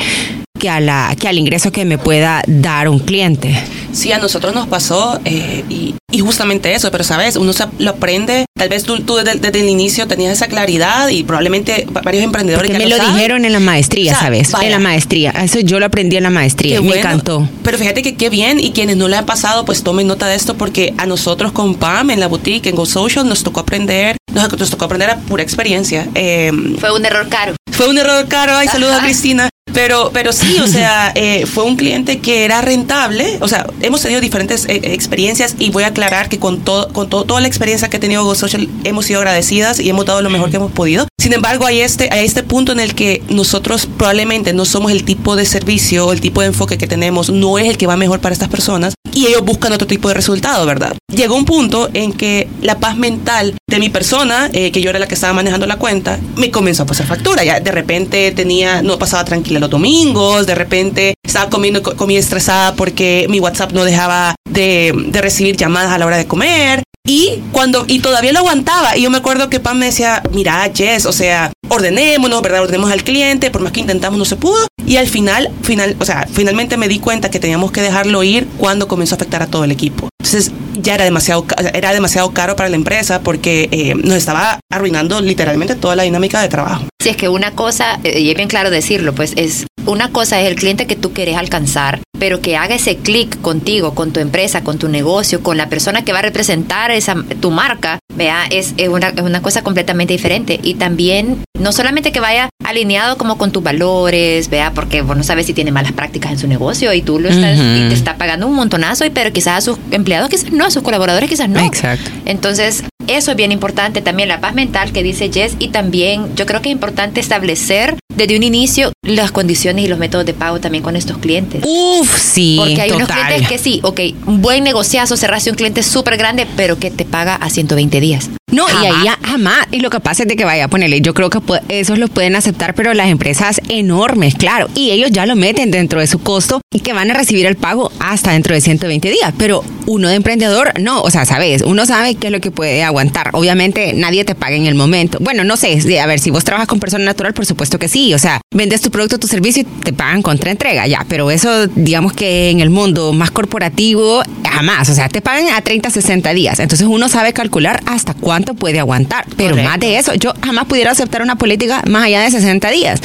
que, 0.61 0.69
a 0.69 0.79
la, 0.79 1.15
que 1.19 1.27
al 1.27 1.39
ingreso 1.39 1.71
que 1.71 1.85
me 1.85 1.97
pueda 1.97 2.43
dar 2.45 2.87
un 2.87 2.99
cliente. 2.99 3.57
Sí, 3.91 4.11
a 4.11 4.19
nosotros 4.19 4.53
nos 4.53 4.67
pasó 4.67 5.19
eh, 5.25 5.65
y, 5.69 5.95
y 6.11 6.19
justamente 6.19 6.73
eso, 6.75 6.91
pero 6.91 7.03
sabes, 7.03 7.35
uno 7.35 7.51
se 7.51 7.65
lo 7.79 7.89
aprende, 7.89 8.45
tal 8.57 8.69
vez 8.69 8.83
tú, 8.83 8.99
tú 9.01 9.15
desde, 9.15 9.39
desde 9.39 9.59
el 9.59 9.69
inicio 9.69 10.07
tenías 10.07 10.33
esa 10.33 10.47
claridad 10.47 11.09
y 11.09 11.23
probablemente 11.23 11.87
va- 11.95 12.01
varios 12.01 12.23
emprendedores 12.23 12.69
Porque 12.69 12.79
ya 12.79 12.85
me 12.85 12.89
lo 12.91 12.97
saben. 12.97 13.15
dijeron 13.15 13.43
en 13.45 13.53
la 13.53 13.59
maestría, 13.59 14.11
O 14.11 14.15
sea, 14.15 14.23
¿sabes? 14.27 14.51
vaya. 14.51 14.65
En 14.67 14.71
la 14.71 14.79
maestría. 14.79 15.31
Eso 15.31 15.59
yo 15.61 15.79
lo 15.79 15.87
aprendí 15.87 16.15
en 16.15 16.23
la 16.23 16.29
maestría. 16.29 16.75
Qué 16.75 16.81
me 16.81 16.87
bueno. 16.89 17.01
encantó. 17.01 17.49
Pero 17.63 17.77
fíjate 17.79 18.03
que 18.03 18.15
qué 18.15 18.29
bien 18.29 18.59
y 18.59 18.69
quienes 18.71 18.97
no 18.97 19.07
le 19.07 19.17
han 19.17 19.25
pasado, 19.25 19.65
pues 19.65 19.81
tomen 19.83 20.05
nota 20.07 20.27
de 20.27 20.35
esto 20.35 20.55
porque 20.55 20.93
a 20.97 21.05
nosotros 21.07 21.51
con 21.51 21.73
Pam 21.75 22.11
en 22.11 22.19
la 22.19 22.27
boutique, 22.27 22.67
en 22.69 22.75
Go 22.75 22.85
Social, 22.85 23.27
nos 23.27 23.41
tocó 23.43 23.61
aprender, 23.61 24.15
nos, 24.31 24.57
nos 24.57 24.69
tocó 24.69 24.85
aprender 24.85 25.09
a 25.09 25.17
pura 25.17 25.41
experiencia. 25.43 26.07
Eh, 26.15 26.51
Fue 26.79 26.93
un 26.95 27.03
error 27.05 27.27
caro. 27.29 27.55
fue 27.71 27.89
un 27.89 27.97
error 27.97 28.27
caro, 28.29 28.53
ay, 28.55 28.67
saludos 28.67 28.95
a. 28.95 29.03
Cristina. 29.03 29.49
Pero, 29.73 30.11
pero 30.13 30.33
sí, 30.33 30.57
o 30.59 30.67
sea, 30.67 31.11
eh, 31.15 31.45
fue 31.45 31.63
un 31.63 31.75
cliente 31.75 32.19
que 32.19 32.45
era 32.45 32.61
rentable. 32.61 33.37
O 33.41 33.47
sea, 33.47 33.67
hemos 33.81 34.01
tenido 34.01 34.21
diferentes 34.21 34.65
eh, 34.67 34.79
experiencias 34.83 35.55
y 35.59 35.69
voy 35.69 35.83
a 35.83 35.87
aclarar 35.87 36.29
que 36.29 36.39
con, 36.39 36.61
todo, 36.61 36.89
con 36.89 37.09
todo, 37.09 37.25
toda 37.25 37.41
la 37.41 37.47
experiencia 37.47 37.89
que 37.89 37.97
ha 37.97 37.99
tenido 37.99 38.23
Go 38.23 38.35
Social 38.35 38.67
hemos 38.83 39.05
sido 39.05 39.19
agradecidas 39.19 39.79
y 39.79 39.89
hemos 39.89 40.05
dado 40.05 40.21
lo 40.21 40.29
mejor 40.29 40.49
que 40.49 40.57
hemos 40.57 40.71
podido. 40.71 41.07
Sin 41.19 41.33
embargo, 41.33 41.65
hay 41.65 41.81
este, 41.81 42.09
hay 42.11 42.25
este 42.25 42.43
punto 42.43 42.71
en 42.71 42.79
el 42.79 42.95
que 42.95 43.21
nosotros 43.29 43.87
probablemente 43.97 44.53
no 44.53 44.65
somos 44.65 44.91
el 44.91 45.03
tipo 45.03 45.35
de 45.35 45.45
servicio 45.45 46.07
o 46.07 46.13
el 46.13 46.21
tipo 46.21 46.41
de 46.41 46.47
enfoque 46.47 46.77
que 46.77 46.87
tenemos, 46.87 47.29
no 47.29 47.59
es 47.59 47.67
el 47.67 47.77
que 47.77 47.87
va 47.87 47.95
mejor 47.95 48.19
para 48.21 48.33
estas 48.33 48.49
personas 48.49 48.95
y 49.13 49.27
ellos 49.27 49.43
buscan 49.43 49.73
otro 49.73 49.87
tipo 49.87 50.07
de 50.07 50.13
resultado, 50.13 50.65
¿verdad? 50.65 50.95
Llegó 51.13 51.35
un 51.35 51.45
punto 51.45 51.89
en 51.93 52.13
que 52.13 52.47
la 52.61 52.79
paz 52.79 52.97
mental 52.97 53.55
de 53.67 53.79
mi 53.79 53.89
persona, 53.89 54.49
eh, 54.53 54.71
que 54.71 54.81
yo 54.81 54.89
era 54.89 54.99
la 54.99 55.07
que 55.07 55.15
estaba 55.15 55.33
manejando 55.33 55.67
la 55.67 55.77
cuenta, 55.77 56.19
me 56.37 56.49
comenzó 56.51 56.83
a 56.83 56.85
pasar 56.85 57.05
factura. 57.05 57.43
Ya 57.43 57.59
de 57.59 57.71
repente 57.71 58.31
tenía, 58.31 58.81
no 58.81 58.97
pasaba 58.97 59.25
tranquila 59.25 59.59
los 59.61 59.69
domingos, 59.69 60.45
de 60.45 60.55
repente 60.55 61.13
estaba 61.23 61.49
comiendo 61.49 61.81
co- 61.81 61.95
comida 61.95 62.19
estresada 62.19 62.75
porque 62.75 63.25
mi 63.29 63.39
WhatsApp 63.39 63.71
no 63.71 63.85
dejaba 63.85 64.35
de, 64.49 64.93
de 65.07 65.21
recibir 65.21 65.55
llamadas 65.55 65.91
a 65.93 65.97
la 65.97 66.05
hora 66.05 66.17
de 66.17 66.27
comer. 66.27 66.83
Y 67.05 67.41
cuando, 67.51 67.85
y 67.87 67.99
todavía 67.99 68.31
lo 68.31 68.39
aguantaba. 68.39 68.95
Y 68.97 69.03
yo 69.03 69.09
me 69.09 69.17
acuerdo 69.17 69.49
que 69.49 69.59
Pam 69.59 69.77
me 69.77 69.87
decía, 69.87 70.21
mira, 70.31 70.69
Jess, 70.73 71.05
o 71.05 71.11
sea, 71.11 71.51
ordenémonos, 71.69 72.41
¿verdad? 72.41 72.61
Ordenemos 72.61 72.91
al 72.91 73.03
cliente, 73.03 73.49
por 73.49 73.61
más 73.61 73.71
que 73.71 73.79
intentamos 73.79 74.19
no 74.19 74.25
se 74.25 74.35
pudo. 74.35 74.67
Y 74.85 74.97
al 74.97 75.07
final, 75.07 75.49
final, 75.63 75.95
o 75.99 76.05
sea, 76.05 76.27
finalmente 76.31 76.77
me 76.77 76.87
di 76.87 76.99
cuenta 76.99 77.31
que 77.31 77.39
teníamos 77.39 77.71
que 77.71 77.81
dejarlo 77.81 78.23
ir 78.23 78.47
cuando 78.57 78.87
comenzó 78.87 79.15
a 79.15 79.17
afectar 79.17 79.41
a 79.41 79.47
todo 79.47 79.63
el 79.63 79.71
equipo. 79.71 80.09
Entonces 80.19 80.51
ya 80.79 80.95
era 80.95 81.03
demasiado, 81.03 81.45
era 81.73 81.93
demasiado 81.93 82.31
caro 82.31 82.55
para 82.55 82.69
la 82.69 82.75
empresa 82.75 83.21
porque 83.21 83.69
eh, 83.71 83.95
nos 83.95 84.15
estaba 84.15 84.59
arruinando 84.71 85.19
literalmente 85.21 85.75
toda 85.75 85.95
la 85.95 86.03
dinámica 86.03 86.41
de 86.41 86.49
trabajo. 86.49 86.85
Si 87.01 87.09
es 87.09 87.17
que 87.17 87.29
una 87.29 87.51
cosa, 87.51 87.99
eh, 88.03 88.19
y 88.19 88.29
es 88.29 88.35
bien 88.35 88.47
claro 88.47 88.69
decirlo, 88.69 89.13
pues 89.13 89.33
es 89.35 89.65
una 89.85 90.11
cosa 90.11 90.39
es 90.39 90.47
el 90.47 90.55
cliente 90.55 90.87
que 90.87 90.95
tú 90.95 91.13
quieres 91.13 91.37
alcanzar, 91.37 92.01
pero 92.21 92.39
que 92.39 92.55
haga 92.55 92.75
ese 92.75 92.97
clic 92.97 93.41
contigo, 93.41 93.95
con 93.95 94.13
tu 94.13 94.19
empresa, 94.19 94.63
con 94.63 94.77
tu 94.77 94.89
negocio, 94.89 95.41
con 95.41 95.57
la 95.57 95.69
persona 95.69 96.05
que 96.05 96.13
va 96.13 96.19
a 96.19 96.21
representar 96.21 96.91
esa, 96.91 97.15
tu 97.39 97.49
marca, 97.49 97.97
vea, 98.15 98.45
es, 98.51 98.75
es 98.77 98.89
una, 98.89 99.07
es 99.07 99.21
una 99.23 99.41
cosa 99.41 99.63
completamente 99.63 100.13
diferente. 100.13 100.59
Y 100.61 100.75
también, 100.75 101.39
no 101.59 101.71
solamente 101.71 102.11
que 102.11 102.19
vaya 102.19 102.49
alineado 102.63 103.17
como 103.17 103.39
con 103.39 103.51
tus 103.51 103.63
valores, 103.63 104.51
vea, 104.51 104.71
porque 104.71 105.01
vos 105.01 105.17
no 105.17 105.23
sabes 105.23 105.47
si 105.47 105.55
tiene 105.55 105.71
malas 105.71 105.93
prácticas 105.93 106.31
en 106.31 106.37
su 106.37 106.47
negocio 106.47 106.93
y 106.93 107.01
tú 107.01 107.17
lo 107.17 107.27
estás, 107.27 107.57
y 107.57 107.87
te 107.89 107.95
está 107.95 108.17
pagando 108.17 108.45
un 108.45 108.53
montonazo, 108.53 109.03
y 109.03 109.09
pero 109.09 109.33
quizás 109.33 109.57
a 109.57 109.61
sus 109.61 109.79
empleados, 109.89 110.29
quizás 110.29 110.51
no, 110.51 110.65
a 110.65 110.69
sus 110.69 110.83
colaboradores, 110.83 111.27
quizás 111.27 111.49
no. 111.49 111.59
Exacto. 111.59 112.11
Entonces, 112.25 112.83
eso 113.07 113.31
es 113.31 113.37
bien 113.37 113.51
importante 113.51 114.01
también, 114.01 114.29
la 114.29 114.39
paz 114.39 114.53
mental 114.53 114.91
que 114.91 115.01
dice 115.01 115.31
Jess, 115.33 115.55
y 115.57 115.69
también 115.69 116.35
yo 116.35 116.45
creo 116.45 116.61
que 116.61 116.69
es 116.69 116.73
importante 116.73 117.19
establecer 117.19 117.95
desde 118.15 118.35
un 118.37 118.43
inicio 118.43 118.91
las 119.03 119.31
condiciones 119.31 119.85
y 119.85 119.87
los 119.87 119.97
métodos 119.99 120.25
de 120.25 120.33
pago 120.33 120.59
también 120.59 120.83
con 120.83 120.95
estos 120.95 121.17
clientes. 121.17 121.63
Uf, 121.65 122.17
sí, 122.21 122.55
Porque 122.59 122.81
hay 122.81 122.91
unos 122.91 123.07
clientes 123.09 123.47
que 123.47 123.57
sí, 123.57 123.79
ok, 123.83 123.99
un 124.27 124.41
buen 124.41 124.63
negociazo, 124.63 125.17
cerraste 125.17 125.49
un 125.49 125.55
cliente 125.55 125.83
súper 125.83 126.17
grande, 126.17 126.47
pero 126.55 126.77
que 126.79 126.91
te 126.91 127.05
paga 127.05 127.35
a 127.35 127.49
120 127.49 127.99
días. 127.99 128.29
No, 128.51 128.65
y 128.67 128.85
ahí 128.85 129.05
ya- 129.05 129.17
jamás. 129.23 129.65
Y 129.71 129.79
lo 129.79 129.89
que 129.89 129.99
pasa 130.01 130.23
es 130.23 130.29
de 130.29 130.35
que 130.35 130.43
vaya 130.43 130.65
a 130.65 130.67
ponerle, 130.67 130.99
yo 131.01 131.13
creo 131.13 131.29
que 131.29 131.39
esos 131.69 131.97
los 131.97 132.09
pueden 132.09 132.35
aceptar, 132.35 132.75
pero 132.75 132.93
las 132.93 133.07
empresas 133.09 133.61
enormes, 133.69 134.35
claro. 134.35 134.67
Y 134.75 134.91
ellos 134.91 135.09
ya 135.11 135.25
lo 135.25 135.35
meten 135.37 135.71
dentro 135.71 135.99
de 136.01 136.07
su 136.07 136.19
costo 136.19 136.59
y 136.73 136.81
que 136.81 136.91
van 136.93 137.09
a 137.11 137.13
recibir 137.13 137.45
el 137.45 137.55
pago 137.55 137.91
hasta 137.99 138.31
dentro 138.33 138.53
de 138.53 138.59
120 138.61 139.09
días. 139.09 139.33
Pero 139.37 139.63
uno 139.87 140.09
de 140.09 140.15
emprendedor, 140.15 140.73
no. 140.81 141.01
O 141.01 141.09
sea, 141.09 141.23
sabes, 141.25 141.61
uno 141.61 141.85
sabe 141.85 142.15
qué 142.15 142.27
es 142.27 142.33
lo 142.33 142.41
que 142.41 142.51
puede 142.51 142.83
aguantar. 142.83 143.29
Obviamente 143.33 143.93
nadie 143.93 144.25
te 144.25 144.35
paga 144.35 144.55
en 144.57 144.65
el 144.65 144.75
momento. 144.75 145.17
Bueno, 145.21 145.43
no 145.45 145.55
sé, 145.55 145.79
a 146.01 146.05
ver, 146.05 146.19
si 146.19 146.29
vos 146.29 146.43
trabajas 146.43 146.67
con 146.67 146.79
persona 146.81 147.05
natural, 147.05 147.33
por 147.33 147.45
supuesto 147.45 147.79
que 147.79 147.87
sí. 147.87 148.00
O 148.13 148.19
sea, 148.19 148.41
vendes 148.53 148.81
tu 148.81 148.89
producto, 148.91 149.17
tu 149.19 149.27
servicio 149.27 149.61
y 149.61 149.65
te 149.83 149.93
pagan 149.93 150.21
contra 150.21 150.51
entrega, 150.51 150.85
ya. 150.87 151.05
Pero 151.07 151.31
eso, 151.31 151.67
digamos 151.67 152.13
que 152.13 152.49
en 152.49 152.59
el 152.59 152.69
mundo 152.69 153.13
más 153.13 153.31
corporativo, 153.31 154.21
jamás. 154.49 154.89
O 154.89 154.93
sea, 154.95 155.07
te 155.09 155.21
pagan 155.21 155.47
a 155.55 155.61
30, 155.61 155.89
60 155.89 156.33
días. 156.33 156.59
Entonces 156.59 156.87
uno 156.87 157.07
sabe 157.09 157.33
calcular 157.33 157.81
hasta 157.85 158.13
cuánto 158.13 158.53
puede 158.53 158.79
aguantar. 158.79 159.25
Pero 159.37 159.51
Correcto. 159.51 159.69
más 159.69 159.79
de 159.79 159.97
eso, 159.97 160.13
yo 160.15 160.33
jamás 160.43 160.65
pudiera 160.65 160.91
aceptar 160.91 161.21
una 161.21 161.35
política 161.37 161.81
más 161.89 162.05
allá 162.05 162.21
de 162.21 162.31
60 162.31 162.69
días. 162.71 162.99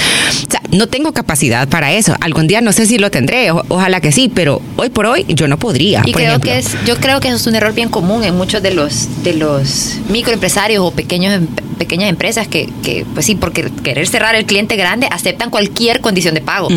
O 0.47 0.51
sea, 0.51 0.61
no 0.73 0.87
tengo 0.89 1.13
capacidad 1.13 1.69
para 1.69 1.93
eso. 1.93 2.15
Algún 2.21 2.47
día 2.47 2.61
no 2.61 2.73
sé 2.73 2.87
si 2.87 2.99
lo 2.99 3.11
tendré, 3.11 3.51
o- 3.51 3.65
ojalá 3.69 4.01
que 4.01 4.13
sí, 4.13 4.31
pero 4.35 4.61
hoy 4.77 4.89
por 4.91 5.07
hoy 5.07 5.25
yo 5.29 5.47
no 5.49 5.59
podría. 5.59 6.01
Y 6.07 6.13
por 6.13 6.21
creo 6.23 6.29
ejemplo. 6.37 6.51
que 6.53 6.59
es, 6.59 6.77
yo 6.87 6.97
creo 6.97 7.21
que 7.21 7.29
eso 7.29 7.37
es 7.37 7.47
un 7.47 7.55
error 7.55 7.75
bien 7.75 7.89
común 7.89 8.25
en 8.25 8.37
muchos 8.37 8.63
de 8.63 8.73
los 8.73 9.09
de 9.23 9.35
los 9.35 9.97
microempresarios 10.11 10.83
o 10.85 10.91
pequeños 10.91 11.41
pequeñas 11.79 12.09
empresas 12.09 12.49
que, 12.49 12.71
que, 12.83 13.05
pues 13.13 13.27
sí, 13.27 13.35
porque 13.35 13.71
querer 13.85 14.09
cerrar 14.09 14.35
el 14.35 14.47
cliente 14.47 14.77
grande 14.87 15.09
aceptan 15.11 15.51
cualquier 15.51 16.01
condición 16.01 16.35
de 16.35 16.41
pago. 16.41 16.69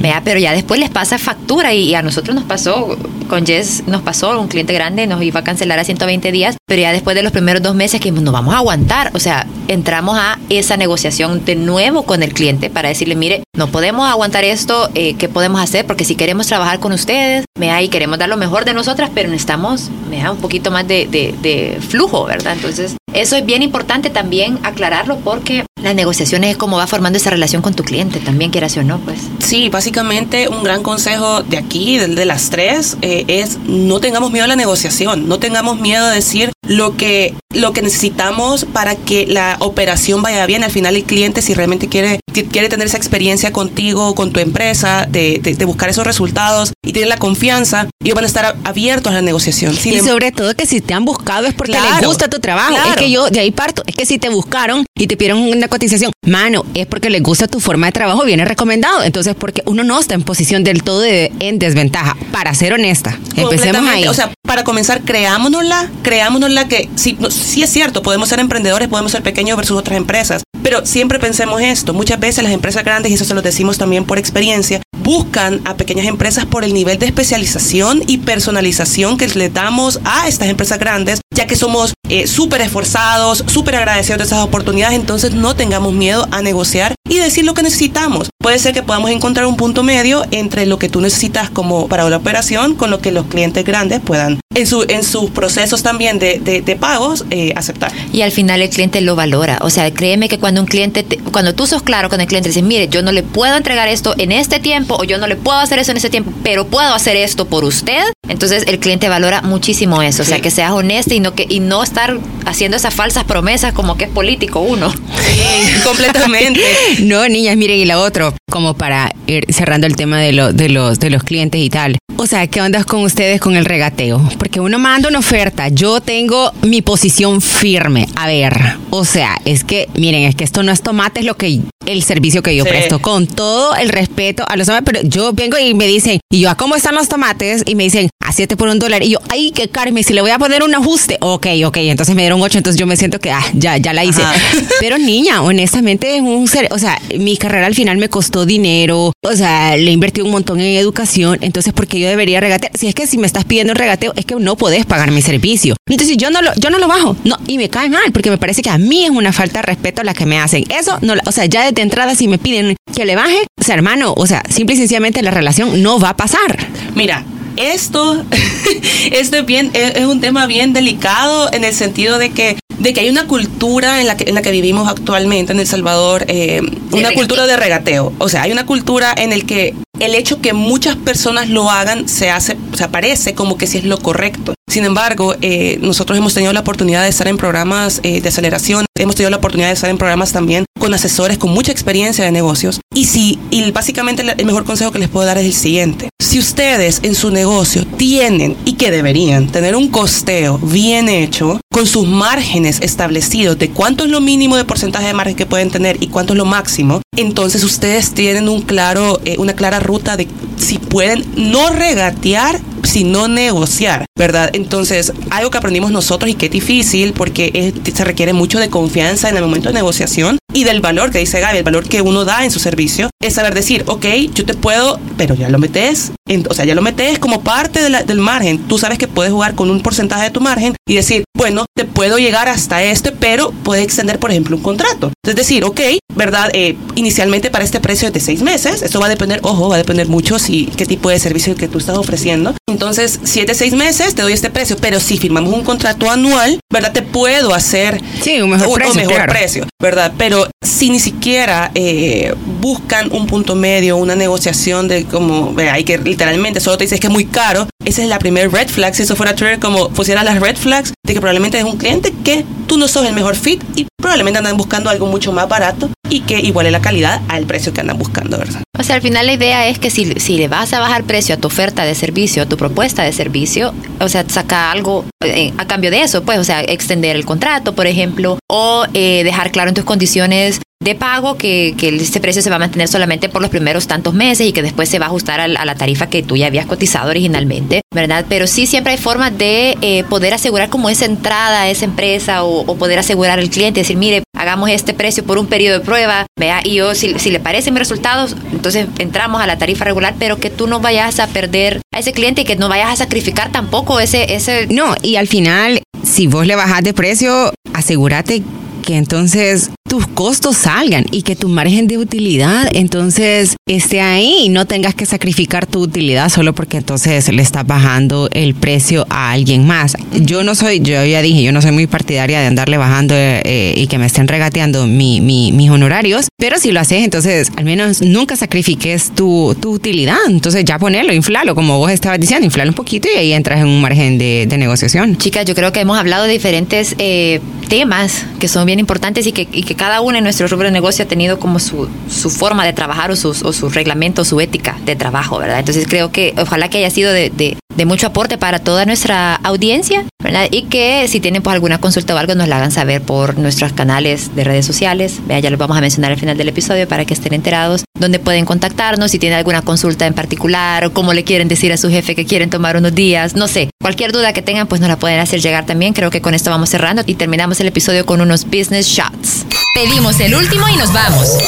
Vea, 0.00 0.22
pero 0.24 0.38
ya 0.40 0.52
después 0.52 0.80
les 0.80 0.90
pasa 0.90 1.18
factura 1.18 1.74
y, 1.74 1.90
y 1.90 1.94
a 1.94 2.02
nosotros 2.02 2.34
nos 2.34 2.44
pasó, 2.44 2.96
con 3.28 3.46
Jess 3.46 3.84
nos 3.86 4.02
pasó, 4.02 4.38
un 4.40 4.48
cliente 4.48 4.72
grande 4.72 5.06
nos 5.06 5.22
iba 5.22 5.40
a 5.40 5.44
cancelar 5.44 5.78
a 5.78 5.84
120 5.84 6.32
días, 6.32 6.56
pero 6.66 6.82
ya 6.82 6.92
después 6.92 7.14
de 7.14 7.22
los 7.22 7.32
primeros 7.32 7.62
dos 7.62 7.74
meses 7.74 8.00
que 8.00 8.10
nos 8.10 8.32
vamos 8.32 8.54
a 8.54 8.58
aguantar, 8.58 9.10
o 9.14 9.18
sea, 9.20 9.46
entramos 9.68 10.16
a 10.18 10.38
esa 10.48 10.76
negociación 10.76 11.44
de 11.44 11.54
nuevo 11.56 12.02
con 12.04 12.22
el 12.22 12.32
cliente 12.32 12.70
para 12.70 12.88
decirle, 12.88 13.14
mire, 13.14 13.42
no 13.56 13.68
podemos 13.68 14.08
aguantar 14.08 14.44
esto, 14.44 14.88
eh, 14.94 15.14
¿qué 15.18 15.28
podemos 15.28 15.60
hacer? 15.60 15.86
Porque 15.86 16.04
si 16.04 16.14
queremos 16.16 16.46
trabajar 16.46 16.80
con 16.80 16.92
ustedes, 16.92 17.44
vea, 17.58 17.82
y 17.82 17.88
queremos 17.88 18.18
dar 18.18 18.28
lo 18.28 18.36
mejor 18.36 18.64
de 18.64 18.72
nosotras, 18.74 19.10
pero 19.14 19.28
necesitamos, 19.28 19.90
vea, 20.10 20.30
un 20.32 20.38
poquito 20.38 20.70
más 20.70 20.86
de, 20.88 21.06
de- 21.06 21.34
de 21.42 21.78
flujo, 21.80 22.24
¿verdad? 22.24 22.54
Entonces, 22.54 22.96
eso 23.12 23.36
es 23.36 23.44
bien 23.44 23.62
importante 23.62 24.08
también 24.10 24.58
aclararlo 24.62 25.18
porque 25.18 25.64
las 25.82 25.94
negociaciones 25.94 26.52
es 26.52 26.56
cómo 26.56 26.76
va 26.76 26.86
formando 26.86 27.16
esa 27.18 27.30
relación 27.30 27.62
con 27.62 27.74
tu 27.74 27.82
cliente, 27.82 28.20
también 28.20 28.50
quieras 28.50 28.76
o 28.76 28.82
no, 28.82 28.98
pues. 29.00 29.20
Sí, 29.38 29.68
básicamente 29.68 30.48
un 30.48 30.62
gran 30.62 30.82
consejo 30.82 31.42
de 31.42 31.58
aquí, 31.58 31.98
del 31.98 32.14
de 32.14 32.24
las 32.24 32.50
tres, 32.50 32.96
eh, 33.02 33.24
es 33.28 33.58
no 33.64 34.00
tengamos 34.00 34.30
miedo 34.30 34.44
a 34.44 34.48
la 34.48 34.56
negociación, 34.56 35.28
no 35.28 35.38
tengamos 35.38 35.80
miedo 35.80 36.06
a 36.06 36.10
decir 36.10 36.52
lo 36.70 36.96
que, 36.96 37.34
lo 37.52 37.72
que 37.72 37.82
necesitamos 37.82 38.64
para 38.64 38.94
que 38.94 39.26
la 39.26 39.56
operación 39.58 40.22
vaya 40.22 40.46
bien. 40.46 40.62
Al 40.62 40.70
final 40.70 40.94
el 40.94 41.02
cliente, 41.02 41.42
si 41.42 41.52
realmente 41.52 41.88
quiere, 41.88 42.20
quiere 42.32 42.68
tener 42.68 42.86
esa 42.86 42.96
experiencia 42.96 43.52
contigo, 43.52 44.14
con 44.14 44.32
tu 44.32 44.38
empresa, 44.38 45.04
de, 45.10 45.40
de- 45.42 45.54
de 45.56 45.64
buscar 45.64 45.88
esos 45.90 46.06
resultados 46.06 46.72
y 46.86 46.92
tiene 46.92 47.08
la 47.08 47.16
confianza, 47.16 47.88
ellos 48.04 48.14
van 48.14 48.22
a 48.22 48.28
estar 48.28 48.56
abiertos 48.62 49.10
a 49.12 49.16
la 49.16 49.22
negociación. 49.22 49.74
Sin 49.74 49.94
Y 49.94 49.96
em- 49.98 50.06
sobre 50.06 50.30
todo 50.30 50.54
que 50.54 50.64
si 50.64 50.80
te 50.80 50.94
han 50.94 51.04
buscado 51.04 51.46
es 51.48 51.54
porque 51.54 51.72
les 51.72 51.80
Claro, 51.80 52.06
gusta 52.06 52.28
tu 52.28 52.38
trabajo. 52.38 52.76
Es 52.88 52.96
que 52.96 53.10
yo 53.10 53.28
de 53.30 53.40
ahí 53.40 53.50
parto. 53.50 53.82
Es 53.86 53.96
que 53.96 54.06
si 54.06 54.20
te 54.20 54.28
buscaron 54.28 54.86
y 54.96 55.08
te 55.08 55.16
pidieron 55.16 55.40
una 55.42 55.66
cotización, 55.66 56.12
mano, 56.24 56.64
es 56.74 56.86
porque 56.86 57.10
les 57.10 57.20
gusta 57.22 57.48
tu 57.48 57.58
forma 57.58 57.86
de 57.86 57.92
trabajo, 57.92 58.24
viene 58.24 58.44
recomendado. 58.44 59.02
Entonces, 59.02 59.34
porque 59.36 59.62
uno 59.66 59.82
no 59.82 59.98
está 59.98 60.14
en 60.14 60.22
posición 60.22 60.62
del 60.62 60.84
todo 60.84 61.00
de- 61.00 61.32
en 61.40 61.58
desventaja. 61.58 62.16
Para 62.30 62.54
ser 62.54 62.72
honesta, 62.74 63.18
empecemos 63.34 63.88
ahí. 63.88 64.06
O 64.06 64.14
sea, 64.14 64.32
para 64.46 64.62
comenzar, 64.62 65.00
creámonosla, 65.02 65.90
creámonosla 66.02 66.59
que 66.68 66.88
sí, 66.96 67.16
no, 67.18 67.30
sí 67.30 67.62
es 67.62 67.70
cierto, 67.70 68.02
podemos 68.02 68.28
ser 68.28 68.40
emprendedores, 68.40 68.88
podemos 68.88 69.12
ser 69.12 69.22
pequeños 69.22 69.56
versus 69.56 69.76
otras 69.76 69.96
empresas, 69.96 70.42
pero 70.62 70.84
siempre 70.86 71.18
pensemos 71.18 71.60
esto. 71.60 71.94
Muchas 71.94 72.20
veces 72.20 72.44
las 72.44 72.52
empresas 72.52 72.84
grandes, 72.84 73.10
y 73.10 73.14
eso 73.14 73.24
se 73.24 73.34
lo 73.34 73.42
decimos 73.42 73.78
también 73.78 74.04
por 74.04 74.18
experiencia, 74.18 74.82
buscan 75.14 75.60
a 75.64 75.74
pequeñas 75.76 76.06
empresas 76.06 76.46
por 76.46 76.62
el 76.62 76.72
nivel 76.72 76.96
de 77.00 77.06
especialización 77.06 78.00
y 78.06 78.18
personalización 78.18 79.18
que 79.18 79.26
les 79.26 79.52
damos 79.52 79.98
a 80.04 80.28
estas 80.28 80.48
empresas 80.48 80.78
grandes, 80.78 81.20
ya 81.34 81.46
que 81.48 81.56
somos 81.56 81.94
eh, 82.08 82.28
súper 82.28 82.60
esforzados, 82.60 83.42
súper 83.48 83.74
agradecidos 83.74 84.18
de 84.18 84.24
esas 84.26 84.38
oportunidades, 84.44 84.96
entonces 84.96 85.32
no 85.34 85.56
tengamos 85.56 85.92
miedo 85.94 86.28
a 86.30 86.42
negociar 86.42 86.94
y 87.08 87.16
decir 87.18 87.44
lo 87.44 87.54
que 87.54 87.62
necesitamos. 87.64 88.28
Puede 88.40 88.60
ser 88.60 88.72
que 88.72 88.84
podamos 88.84 89.10
encontrar 89.10 89.46
un 89.46 89.56
punto 89.56 89.82
medio 89.82 90.24
entre 90.30 90.64
lo 90.66 90.78
que 90.78 90.88
tú 90.88 91.00
necesitas 91.00 91.50
como 91.50 91.88
para 91.88 92.08
la 92.08 92.16
operación 92.16 92.76
con 92.76 92.90
lo 92.90 93.00
que 93.00 93.10
los 93.10 93.26
clientes 93.26 93.64
grandes 93.64 93.98
puedan 94.00 94.38
en, 94.54 94.66
su, 94.66 94.84
en 94.88 95.02
sus 95.02 95.30
procesos 95.30 95.82
también 95.82 96.20
de, 96.20 96.38
de- 96.38 96.76
pagos 96.76 97.24
eh, 97.30 97.52
aceptar. 97.56 97.92
Y 98.12 98.22
al 98.22 98.30
final 98.30 98.62
el 98.62 98.70
cliente 98.70 99.00
lo 99.00 99.16
valora. 99.16 99.58
O 99.62 99.70
sea, 99.70 99.92
créeme 99.92 100.28
que 100.28 100.38
cuando 100.38 100.60
un 100.60 100.66
cliente, 100.68 101.02
te- 101.02 101.18
cuando 101.18 101.52
tú 101.54 101.66
sos 101.66 101.82
claro 101.82 102.08
con 102.08 102.20
el 102.20 102.26
cliente, 102.28 102.48
dices, 102.48 102.62
mire, 102.62 102.88
yo 102.88 103.02
no 103.02 103.10
le 103.12 103.22
puedo 103.22 103.56
entregar 103.56 103.88
esto 103.88 104.14
en 104.18 104.30
este 104.32 104.60
tiempo 104.60 104.99
o 105.00 105.04
yo 105.04 105.18
no 105.18 105.26
le 105.26 105.36
puedo 105.36 105.58
hacer 105.58 105.78
eso 105.78 105.90
en 105.92 105.96
ese 105.96 106.10
tiempo, 106.10 106.30
pero 106.42 106.66
puedo 106.66 106.92
hacer 106.94 107.16
esto 107.16 107.46
por 107.46 107.64
usted. 107.64 108.02
Entonces 108.28 108.64
el 108.66 108.78
cliente 108.78 109.08
valora 109.08 109.42
muchísimo 109.42 110.02
eso. 110.02 110.22
O 110.22 110.26
sea, 110.26 110.36
Sí. 110.36 110.42
que 110.42 110.50
seas 110.50 110.72
honesto 110.72 111.14
y 111.14 111.20
no, 111.20 111.34
que, 111.34 111.46
y 111.48 111.60
no 111.60 111.82
estar 111.82 112.18
haciendo 112.46 112.76
esas 112.76 112.94
falsas 112.94 113.24
promesas 113.24 113.72
como 113.72 113.96
que 113.96 114.04
es 114.04 114.10
político 114.10 114.60
uno. 114.60 114.92
completamente. 115.84 116.60
No, 117.00 117.26
niñas, 117.28 117.56
miren, 117.56 117.78
y 117.78 117.84
la 117.84 117.98
otra, 117.98 118.32
como 118.50 118.74
para 118.74 119.12
ir 119.26 119.46
cerrando 119.52 119.86
el 119.86 119.96
tema 119.96 120.18
de, 120.18 120.32
lo- 120.32 120.52
de, 120.52 120.68
los, 120.68 120.98
de 121.00 121.10
los 121.10 121.22
clientes 121.22 121.60
y 121.60 121.70
tal. 121.70 121.96
O 122.16 122.26
sea, 122.26 122.46
¿qué 122.46 122.60
ondas 122.60 122.84
con 122.84 123.00
ustedes 123.02 123.40
con 123.40 123.56
el 123.56 123.64
regateo? 123.64 124.20
Porque 124.38 124.60
uno 124.60 124.78
manda 124.78 125.08
una 125.08 125.18
oferta, 125.20 125.68
yo 125.68 126.00
tengo 126.00 126.52
mi 126.62 126.82
posición 126.82 127.40
firme. 127.40 128.06
A 128.16 128.26
ver, 128.26 128.76
o 128.90 129.04
sea, 129.04 129.38
es 129.44 129.64
que, 129.64 129.88
miren, 129.94 130.22
es 130.24 130.34
que 130.34 130.44
esto 130.44 130.62
no 130.62 130.70
es 130.72 130.82
tomate, 130.82 131.20
es 131.20 131.26
lo 131.26 131.36
que 131.36 131.60
el 131.86 132.02
servicio 132.02 132.42
que 132.42 132.54
yo 132.54 132.64
Sí. 132.64 132.70
presto, 132.70 133.00
con 133.00 133.26
todo 133.26 133.74
el 133.76 133.88
respeto 133.88 134.44
a 134.46 134.56
los 134.56 134.68
pero 134.84 135.00
yo 135.02 135.32
vengo 135.32 135.58
y 135.58 135.74
me 135.74 135.86
dicen, 135.86 136.20
y 136.32 136.40
yo, 136.40 136.50
¿a 136.50 136.56
cómo 136.56 136.76
están 136.76 136.94
los 136.94 137.08
tomates? 137.08 137.62
Y 137.66 137.74
me 137.74 137.84
dicen, 137.84 138.08
a 138.24 138.32
siete 138.32 138.56
por 138.56 138.68
un 138.68 138.78
dólar. 138.78 139.02
Y 139.02 139.10
yo, 139.10 139.18
ay, 139.28 139.52
y 139.52 139.92
me 139.92 140.00
dice, 140.00 140.14
le 140.14 140.20
voy 140.20 140.30
a 140.30 140.38
poner 140.38 140.62
un 140.62 140.74
ajuste. 140.74 141.18
ok, 141.20 141.46
ok, 141.66 141.76
entonces 141.78 142.14
me 142.14 142.22
dieron 142.22 142.40
8, 142.40 142.58
entonces 142.58 142.78
yo 142.78 142.86
me 142.86 142.96
siento 142.96 143.18
que 143.18 143.30
ah, 143.30 143.44
ya, 143.54 143.76
ya 143.78 143.92
la 143.92 144.04
hice. 144.04 144.22
Ajá. 144.22 144.34
Pero 144.80 144.98
niña, 144.98 145.42
honestamente, 145.42 146.16
es 146.16 146.22
un 146.22 146.46
ser, 146.48 146.68
o 146.70 146.78
sea, 146.78 147.00
mi 147.18 147.36
carrera 147.36 147.66
al 147.66 147.74
final 147.74 147.96
me 147.98 148.08
costó 148.08 148.46
dinero, 148.46 149.12
o 149.22 149.32
sea, 149.32 149.76
le 149.76 149.90
invertí 149.90 150.20
un 150.20 150.30
montón 150.30 150.60
en 150.60 150.76
educación, 150.76 151.38
entonces 151.40 151.72
¿por 151.72 151.86
qué 151.86 152.00
yo 152.00 152.08
debería 152.08 152.40
regatear? 152.40 152.72
Si 152.76 152.86
es 152.88 152.94
que 152.94 153.06
si 153.06 153.18
me 153.18 153.26
estás 153.26 153.44
pidiendo 153.44 153.72
el 153.72 153.78
regateo, 153.78 154.12
es 154.16 154.24
que 154.24 154.36
no 154.36 154.56
podés 154.56 154.86
pagar 154.86 155.10
mi 155.10 155.22
servicio. 155.22 155.74
Entonces 155.88 156.16
yo 156.16 156.30
no 156.30 156.42
lo, 156.42 156.54
yo 156.56 156.70
no 156.70 156.78
lo 156.78 156.88
bajo, 156.88 157.16
no, 157.24 157.36
y 157.46 157.58
me 157.58 157.68
cae 157.68 157.88
mal, 157.88 158.12
porque 158.12 158.30
me 158.30 158.38
parece 158.38 158.62
que 158.62 158.70
a 158.70 158.78
mí 158.78 159.04
es 159.04 159.10
una 159.10 159.32
falta 159.32 159.60
de 159.60 159.66
respeto 159.66 160.02
la 160.02 160.14
que 160.14 160.26
me 160.26 160.38
hacen. 160.38 160.64
Eso, 160.70 160.98
no, 161.02 161.14
o 161.26 161.32
sea, 161.32 161.46
ya 161.46 161.66
desde 161.66 161.82
entrada 161.82 162.14
si 162.14 162.28
me 162.28 162.38
piden 162.38 162.76
que 162.94 163.04
le 163.04 163.16
baje, 163.16 163.38
o 163.58 163.64
sea, 163.64 163.74
hermano, 163.74 164.14
o 164.16 164.26
sea, 164.26 164.42
simple 164.70 164.74
y 164.74 164.76
sencillamente 164.76 165.22
la 165.22 165.30
relación 165.30 165.82
no 165.82 165.98
va 165.98 166.10
a 166.10 166.16
pasar. 166.16 166.56
Mira, 166.94 167.24
esto, 167.56 168.24
esto 169.12 169.36
es, 169.36 169.46
bien, 169.46 169.70
es, 169.74 170.04
un 170.04 170.20
tema 170.20 170.46
bien 170.46 170.72
delicado 170.72 171.52
en 171.52 171.64
el 171.64 171.74
sentido 171.74 172.18
de 172.18 172.30
que, 172.30 172.56
de 172.78 172.92
que 172.92 173.00
hay 173.00 173.08
una 173.08 173.26
cultura 173.26 174.00
en 174.00 174.06
la 174.06 174.16
que, 174.16 174.28
en 174.28 174.34
la 174.34 174.42
que 174.42 174.50
vivimos 174.50 174.88
actualmente 174.88 175.52
en 175.52 175.60
El 175.60 175.66
Salvador, 175.66 176.24
eh, 176.28 176.60
una 176.92 177.12
cultura 177.12 177.46
de 177.46 177.56
regateo. 177.56 178.12
O 178.18 178.28
sea, 178.28 178.42
hay 178.42 178.52
una 178.52 178.66
cultura 178.66 179.12
en 179.16 179.32
el 179.32 179.44
que 179.44 179.74
el 179.98 180.14
hecho 180.14 180.40
que 180.40 180.52
muchas 180.52 180.96
personas 180.96 181.48
lo 181.48 181.70
hagan 181.70 182.08
se 182.08 182.30
hace, 182.30 182.56
se 182.74 182.84
aparece 182.84 183.34
como 183.34 183.58
que 183.58 183.66
si 183.66 183.78
es 183.78 183.84
lo 183.84 183.98
correcto. 183.98 184.54
Sin 184.70 184.84
embargo, 184.84 185.34
eh, 185.42 185.78
nosotros 185.82 186.16
hemos 186.16 186.32
tenido 186.32 186.52
la 186.52 186.60
oportunidad 186.60 187.02
de 187.02 187.08
estar 187.08 187.26
en 187.26 187.36
programas 187.36 188.00
eh, 188.04 188.20
de 188.20 188.28
aceleración, 188.28 188.86
hemos 189.00 189.16
tenido 189.16 189.30
la 189.30 189.38
oportunidad 189.38 189.68
de 189.68 189.74
estar 189.74 189.90
en 189.90 189.98
programas 189.98 190.32
también 190.32 190.64
con 190.78 190.94
asesores 190.94 191.38
con 191.38 191.50
mucha 191.50 191.72
experiencia 191.72 192.24
de 192.24 192.32
negocios. 192.32 192.80
Y 192.94 193.06
si, 193.06 193.38
y 193.50 193.70
básicamente 193.70 194.22
el 194.22 194.46
mejor 194.46 194.64
consejo 194.64 194.92
que 194.92 194.98
les 194.98 195.08
puedo 195.08 195.26
dar 195.26 195.38
es 195.38 195.46
el 195.46 195.52
siguiente. 195.52 196.08
Si 196.20 196.38
ustedes 196.38 197.00
en 197.02 197.14
su 197.14 197.30
negocio 197.30 197.86
tienen 197.86 198.56
y 198.64 198.74
que 198.74 198.90
deberían 198.90 199.48
tener 199.48 199.74
un 199.74 199.88
costeo 199.88 200.58
bien 200.58 201.08
hecho, 201.08 201.60
con 201.72 201.86
sus 201.86 202.06
márgenes 202.06 202.80
establecidos 202.80 203.58
de 203.58 203.70
cuánto 203.70 204.04
es 204.04 204.10
lo 204.10 204.20
mínimo 204.20 204.56
de 204.56 204.64
porcentaje 204.64 205.06
de 205.06 205.14
margen 205.14 205.36
que 205.36 205.46
pueden 205.46 205.70
tener 205.70 206.02
y 206.02 206.08
cuánto 206.08 206.32
es 206.32 206.38
lo 206.38 206.44
máximo, 206.44 207.00
entonces 207.16 207.64
ustedes 207.64 208.12
tienen 208.12 208.48
un 208.48 208.62
claro, 208.62 209.20
eh, 209.24 209.36
una 209.38 209.54
clara 209.54 209.80
ruta 209.80 210.16
de 210.16 210.28
si 210.56 210.78
pueden 210.78 211.24
no 211.36 211.70
regatear, 211.70 212.60
sino 212.82 213.28
negociar, 213.28 214.06
¿verdad? 214.18 214.50
Entonces, 214.52 215.12
algo 215.30 215.50
que 215.50 215.58
aprendimos 215.58 215.90
nosotros 215.90 216.30
y 216.30 216.34
que 216.34 216.46
es 216.46 216.52
difícil 216.52 217.12
porque 217.12 217.50
es- 217.54 217.94
se 217.94 218.04
requiere 218.04 218.32
mucho 218.32 218.58
de 218.58 218.68
confianza 218.70 219.28
en 219.28 219.36
el 219.36 219.42
momento 219.42 219.68
de 219.68 219.74
negociación 219.74 220.38
y 220.52 220.64
del 220.64 220.80
valor 220.80 221.10
que 221.10 221.18
dice 221.18 221.40
Gaby, 221.40 221.58
el 221.58 221.64
valor 221.64 221.88
que 221.88 222.02
uno 222.02 222.24
da 222.24 222.44
en 222.44 222.50
su 222.50 222.58
servicio, 222.58 223.08
es 223.22 223.34
saber 223.34 223.54
decir, 223.54 223.84
ok, 223.86 224.06
yo 224.34 224.44
te 224.44 224.54
puedo, 224.54 224.98
pero 225.16 225.34
ya 225.34 225.48
lo 225.48 225.58
metes, 225.58 226.12
en- 226.28 226.46
o 226.48 226.54
sea, 226.54 226.64
ya 226.64 226.74
lo 226.74 226.82
metes 226.82 227.18
como 227.18 227.42
parte 227.42 227.82
de 227.82 227.90
la- 227.90 228.02
del 228.02 228.18
margen. 228.18 228.58
Tú 228.66 228.78
sabes 228.78 228.98
que 228.98 229.08
puedes 229.08 229.32
jugar 229.32 229.54
con 229.54 229.70
un 229.70 229.80
porcentaje 229.82 230.24
de 230.24 230.30
tu 230.30 230.40
margen 230.40 230.74
y 230.88 230.94
decir, 230.96 231.24
bueno, 231.36 231.66
te 231.76 231.84
puedo 231.84 232.18
llegar 232.18 232.48
hasta 232.48 232.82
este, 232.82 233.12
pero 233.12 233.52
puedes 233.62 233.84
extender, 233.84 234.18
por 234.18 234.30
ejemplo, 234.30 234.56
un 234.56 234.62
contrato. 234.62 235.10
Es 235.26 235.34
decir, 235.36 235.64
ok, 235.64 235.80
¿verdad? 236.14 236.50
Eh, 236.52 236.76
inicialmente 236.96 237.50
para 237.50 237.64
este 237.64 237.80
precio 237.80 238.10
de 238.10 238.20
seis 238.20 238.42
meses. 238.42 238.82
Eso 238.82 239.00
va 239.00 239.06
a 239.06 239.10
depender, 239.10 239.40
ojo, 239.42 239.68
va 239.68 239.76
a 239.76 239.78
depender 239.78 240.08
mucho 240.08 240.38
si 240.38 240.66
qué 240.76 240.86
tipo 240.86 241.08
de 241.10 241.18
servicio 241.18 241.54
que 241.54 241.68
tú 241.68 241.78
estás 241.78 241.96
ofreciendo. 241.96 242.54
Entonces, 242.70 243.20
si 243.24 243.40
es 243.40 243.46
de 243.46 243.54
seis 243.54 243.72
meses, 243.74 244.14
te 244.14 244.22
doy 244.22 244.32
este 244.32 244.50
precio, 244.50 244.76
pero 244.80 245.00
si 245.00 245.18
firmamos 245.18 245.52
un 245.52 245.64
contrato 245.64 246.10
anual, 246.10 246.58
¿verdad? 246.72 246.92
Te 246.92 247.02
puedo 247.02 247.54
hacer 247.54 248.00
Sí, 248.22 248.40
un 248.40 248.50
mejor 248.50 248.68
un- 248.68 248.74
precio, 248.74 248.94
mejor 248.94 249.14
claro. 249.14 249.32
precio, 249.32 249.66
¿verdad? 249.82 250.12
Pero 250.16 250.46
si 250.62 250.90
ni 250.90 251.00
siquiera 251.00 251.70
eh, 251.74 252.34
buscan 252.60 253.10
un 253.12 253.26
punto 253.26 253.54
medio, 253.54 253.96
una 253.96 254.14
negociación 254.16 254.88
de 254.88 255.04
como, 255.04 255.52
vea, 255.54 255.74
hay 255.74 255.84
que 255.84 255.98
literalmente 255.98 256.60
solo 256.60 256.78
te 256.78 256.84
dices 256.84 257.00
que 257.00 257.06
es 257.08 257.12
muy 257.12 257.24
caro, 257.26 257.68
esa 257.84 258.02
es 258.02 258.08
la 258.08 258.18
primer 258.18 258.50
red 258.52 258.68
flag. 258.68 258.94
Si 258.94 259.02
eso 259.02 259.16
fuera 259.16 259.34
Twitter, 259.34 259.58
como 259.58 259.88
pusieran 259.90 260.24
las 260.24 260.40
red 260.40 260.56
flags 260.56 260.92
de 261.06 261.14
que 261.14 261.20
probablemente 261.20 261.58
es 261.58 261.64
un 261.64 261.76
cliente 261.76 262.12
que 262.24 262.44
tú 262.66 262.76
no 262.78 262.86
sos 262.88 263.06
el 263.06 263.14
mejor 263.14 263.34
fit 263.36 263.62
y 263.74 263.86
probablemente 264.10 264.38
andan 264.38 264.56
buscando 264.56 264.90
algo 264.90 265.06
mucho 265.06 265.30
más 265.30 265.48
barato 265.48 265.88
y 266.08 266.22
que 266.22 266.40
iguale 266.40 266.72
la 266.72 266.80
calidad 266.80 267.20
al 267.28 267.46
precio 267.46 267.72
que 267.72 267.80
andan 267.80 267.96
buscando, 267.96 268.38
¿verdad? 268.38 268.60
O 268.76 268.82
sea, 268.82 268.96
al 268.96 269.02
final 269.02 269.24
la 269.24 269.34
idea 269.34 269.68
es 269.68 269.78
que 269.78 269.88
si, 269.88 270.04
si 270.18 270.36
le 270.36 270.48
vas 270.48 270.72
a 270.72 270.80
bajar 270.80 271.04
precio 271.04 271.36
a 271.36 271.38
tu 271.38 271.46
oferta 271.46 271.84
de 271.84 271.94
servicio, 271.94 272.42
a 272.42 272.46
tu 272.46 272.56
propuesta 272.56 273.04
de 273.04 273.12
servicio, 273.12 273.72
o 274.00 274.08
sea, 274.08 274.24
saca 274.28 274.72
algo 274.72 275.04
eh, 275.24 275.52
a 275.58 275.66
cambio 275.68 275.92
de 275.92 276.02
eso, 276.02 276.24
pues, 276.24 276.40
o 276.40 276.44
sea, 276.44 276.60
extender 276.60 277.14
el 277.14 277.24
contrato, 277.24 277.76
por 277.76 277.86
ejemplo, 277.86 278.40
o 278.50 278.84
eh, 278.94 279.22
dejar 279.22 279.52
claro 279.52 279.68
en 279.68 279.76
tus 279.76 279.84
condiciones 279.84 280.60
de 280.82 280.94
pago 280.94 281.36
que, 281.36 281.74
que 281.76 281.94
este 281.94 282.20
precio 282.20 282.40
se 282.40 282.48
va 282.48 282.56
a 282.56 282.58
mantener 282.58 282.88
solamente 282.88 283.28
por 283.28 283.42
los 283.42 283.50
primeros 283.50 283.86
tantos 283.86 284.14
meses 284.14 284.46
y 284.46 284.52
que 284.52 284.62
después 284.62 284.88
se 284.88 284.98
va 284.98 285.04
a 285.04 285.08
ajustar 285.08 285.38
al- 285.38 285.58
a, 285.58 285.66
la 285.66 285.74
tarifa 285.74 286.08
que 286.08 286.22
tú 286.22 286.38
ya 286.38 286.46
habías 286.46 286.64
cotizado 286.64 287.10
originalmente, 287.10 287.82
¿verdad? 287.94 288.24
Pero 288.30 288.46
sí 288.46 288.66
siempre 288.66 288.92
hay 288.94 288.98
formas 288.98 289.36
de 289.36 289.76
eh, 289.82 290.04
poder 290.04 290.32
asegurar 290.32 290.70
como 290.70 290.88
esa 290.88 291.04
entrada 291.04 291.62
a 291.62 291.68
esa 291.70 291.84
empresa 291.84 292.44
o, 292.44 292.60
o 292.60 292.76
poder 292.76 292.98
asegurar 292.98 293.38
al 293.38 293.50
cliente, 293.50 293.80
decir, 293.80 293.98
mire, 293.98 294.22
hagamos 294.34 294.70
este 294.70 294.94
precio 294.94 295.22
por 295.22 295.36
un 295.36 295.48
periodo 295.48 295.80
de 295.80 295.84
prueba, 295.84 296.24
vea, 296.38 296.62
y 296.64 296.76
yo, 296.76 296.94
si, 296.94 297.18
si 297.18 297.30
le 297.30 297.40
parecen 297.40 297.74
mis 297.74 297.80
resultados, 297.80 298.34
entonces 298.50 298.86
entramos 298.98 299.42
a 299.42 299.46
la 299.46 299.58
tarifa 299.58 299.84
regular, 299.84 300.14
pero 300.18 300.38
que 300.40 300.48
tú 300.48 300.66
no 300.66 300.80
vayas 300.80 301.20
a 301.20 301.26
perder 301.26 301.82
a 301.94 301.98
ese 301.98 302.12
cliente 302.14 302.40
y 302.40 302.44
que 302.46 302.56
no 302.56 302.70
vayas 302.70 302.88
a 302.88 302.96
sacrificar 302.96 303.52
tampoco 303.52 304.00
ese, 304.00 304.34
ese 304.34 304.66
No, 304.68 304.94
y 305.02 305.16
al 305.16 305.28
final, 305.28 305.82
si 306.02 306.26
vos 306.26 306.46
le 306.46 306.56
bajás 306.56 306.82
de 306.84 306.94
precio, 306.94 307.52
asegúrate 307.74 308.42
entonces 308.92 309.70
tus 309.88 310.06
costos 310.06 310.56
salgan 310.56 311.04
y 311.10 311.22
que 311.22 311.34
tu 311.34 311.48
margen 311.48 311.86
de 311.88 311.98
utilidad 311.98 312.68
entonces 312.72 313.56
esté 313.68 314.00
ahí 314.00 314.42
y 314.44 314.48
no 314.48 314.64
tengas 314.66 314.94
que 314.94 315.04
sacrificar 315.06 315.66
tu 315.66 315.80
utilidad 315.80 316.28
solo 316.28 316.54
porque 316.54 316.76
entonces 316.76 317.32
le 317.32 317.42
estás 317.42 317.66
bajando 317.66 318.28
el 318.32 318.54
precio 318.54 319.06
a 319.10 319.32
alguien 319.32 319.66
más. 319.66 319.96
Yo 320.20 320.42
no 320.44 320.54
soy, 320.54 320.80
yo 320.80 321.04
ya 321.04 321.22
dije, 321.22 321.42
yo 321.42 321.52
no 321.52 321.62
soy 321.62 321.72
muy 321.72 321.86
partidaria 321.86 322.40
de 322.40 322.46
andarle 322.46 322.76
bajando 322.78 323.14
eh, 323.16 323.74
y 323.76 323.86
que 323.86 323.98
me 323.98 324.06
estén 324.06 324.28
regateando 324.28 324.86
mi, 324.86 325.20
mi- 325.20 325.52
mis 325.52 325.70
honorarios, 325.70 326.26
pero 326.36 326.58
si 326.58 326.72
lo 326.72 326.80
haces, 326.80 327.04
entonces 327.04 327.50
al 327.56 327.64
menos 327.64 328.02
nunca 328.02 328.36
sacrifiques 328.36 329.12
tu, 329.14 329.56
tu 329.60 329.70
utilidad. 329.72 330.16
Entonces 330.28 330.64
ya 330.64 330.78
ponelo, 330.78 331.12
inflalo, 331.12 331.54
como 331.54 331.78
vos 331.78 331.90
estabas 331.90 332.18
diciendo, 332.20 332.44
inflalo 332.46 332.70
un 332.70 332.74
poquito 332.76 333.08
y 333.14 333.18
ahí 333.18 333.32
entras 333.32 333.60
en 333.60 333.66
un 333.66 333.80
margen 333.80 334.18
de, 334.18 334.46
de 334.48 334.58
negociación. 334.58 335.16
Chicas, 335.16 335.44
yo 335.44 335.54
creo 335.54 335.72
que 335.72 335.80
hemos 335.80 335.98
hablado 335.98 336.24
de 336.24 336.32
diferentes 336.32 336.94
eh, 336.98 337.40
temas 337.68 338.24
que 338.40 338.48
son 338.48 338.66
bien 338.66 338.79
importantes 338.80 339.26
y 339.26 339.32
que, 339.32 339.42
y 339.52 339.62
que 339.62 339.74
cada 339.76 340.00
uno 340.00 340.18
en 340.18 340.24
nuestro 340.24 340.46
rubro 340.48 340.66
de 340.66 340.72
negocio 340.72 341.04
ha 341.04 341.08
tenido 341.08 341.38
como 341.38 341.58
su, 341.58 341.88
su 342.08 342.30
forma 342.30 342.64
de 342.64 342.72
trabajar 342.72 343.10
o, 343.10 343.16
sus, 343.16 343.42
o 343.42 343.52
su 343.52 343.68
reglamento, 343.68 344.24
su 344.24 344.40
ética 344.40 344.76
de 344.84 344.96
trabajo, 344.96 345.38
¿verdad? 345.38 345.58
Entonces 345.60 345.86
creo 345.88 346.10
que 346.10 346.34
ojalá 346.38 346.68
que 346.68 346.78
haya 346.78 346.90
sido 346.90 347.12
de, 347.12 347.30
de- 347.30 347.56
de 347.80 347.86
mucho 347.86 348.08
aporte 348.08 348.36
para 348.36 348.58
toda 348.58 348.84
nuestra 348.84 349.36
audiencia, 349.36 350.04
¿verdad? 350.22 350.48
Y 350.50 350.64
que 350.64 351.08
si 351.08 351.18
tienen 351.18 351.40
pues 351.40 351.54
alguna 351.54 351.78
consulta 351.78 352.14
o 352.14 352.18
algo 352.18 352.34
nos 352.34 352.46
la 352.46 352.58
hagan 352.58 352.72
saber 352.72 353.00
por 353.00 353.38
nuestros 353.38 353.72
canales 353.72 354.36
de 354.36 354.44
redes 354.44 354.66
sociales. 354.66 355.20
Vea, 355.26 355.38
ya 355.38 355.48
los 355.48 355.58
vamos 355.58 355.78
a 355.78 355.80
mencionar 355.80 356.12
al 356.12 356.18
final 356.18 356.36
del 356.36 356.50
episodio 356.50 356.86
para 356.86 357.06
que 357.06 357.14
estén 357.14 357.32
enterados 357.32 357.84
donde 357.98 358.18
pueden 358.18 358.44
contactarnos 358.44 359.10
si 359.10 359.18
tienen 359.18 359.38
alguna 359.38 359.62
consulta 359.62 360.06
en 360.06 360.12
particular 360.12 360.84
o 360.84 360.92
cómo 360.92 361.14
le 361.14 361.24
quieren 361.24 361.48
decir 361.48 361.72
a 361.72 361.78
su 361.78 361.88
jefe 361.88 362.14
que 362.14 362.26
quieren 362.26 362.50
tomar 362.50 362.76
unos 362.76 362.94
días, 362.94 363.34
no 363.34 363.48
sé. 363.48 363.70
Cualquier 363.80 364.12
duda 364.12 364.34
que 364.34 364.42
tengan 364.42 364.66
pues 364.66 364.82
nos 364.82 364.90
la 364.90 364.98
pueden 364.98 365.18
hacer 365.18 365.40
llegar 365.40 365.64
también. 365.64 365.94
Creo 365.94 366.10
que 366.10 366.20
con 366.20 366.34
esto 366.34 366.50
vamos 366.50 366.68
cerrando 366.68 367.02
y 367.06 367.14
terminamos 367.14 367.60
el 367.60 367.68
episodio 367.68 368.04
con 368.04 368.20
unos 368.20 368.44
business 368.44 368.88
shots. 368.88 369.46
Pedimos 369.74 370.20
el 370.20 370.34
último 370.34 370.68
y 370.68 370.76
nos 370.76 370.92
vamos. 370.92 371.38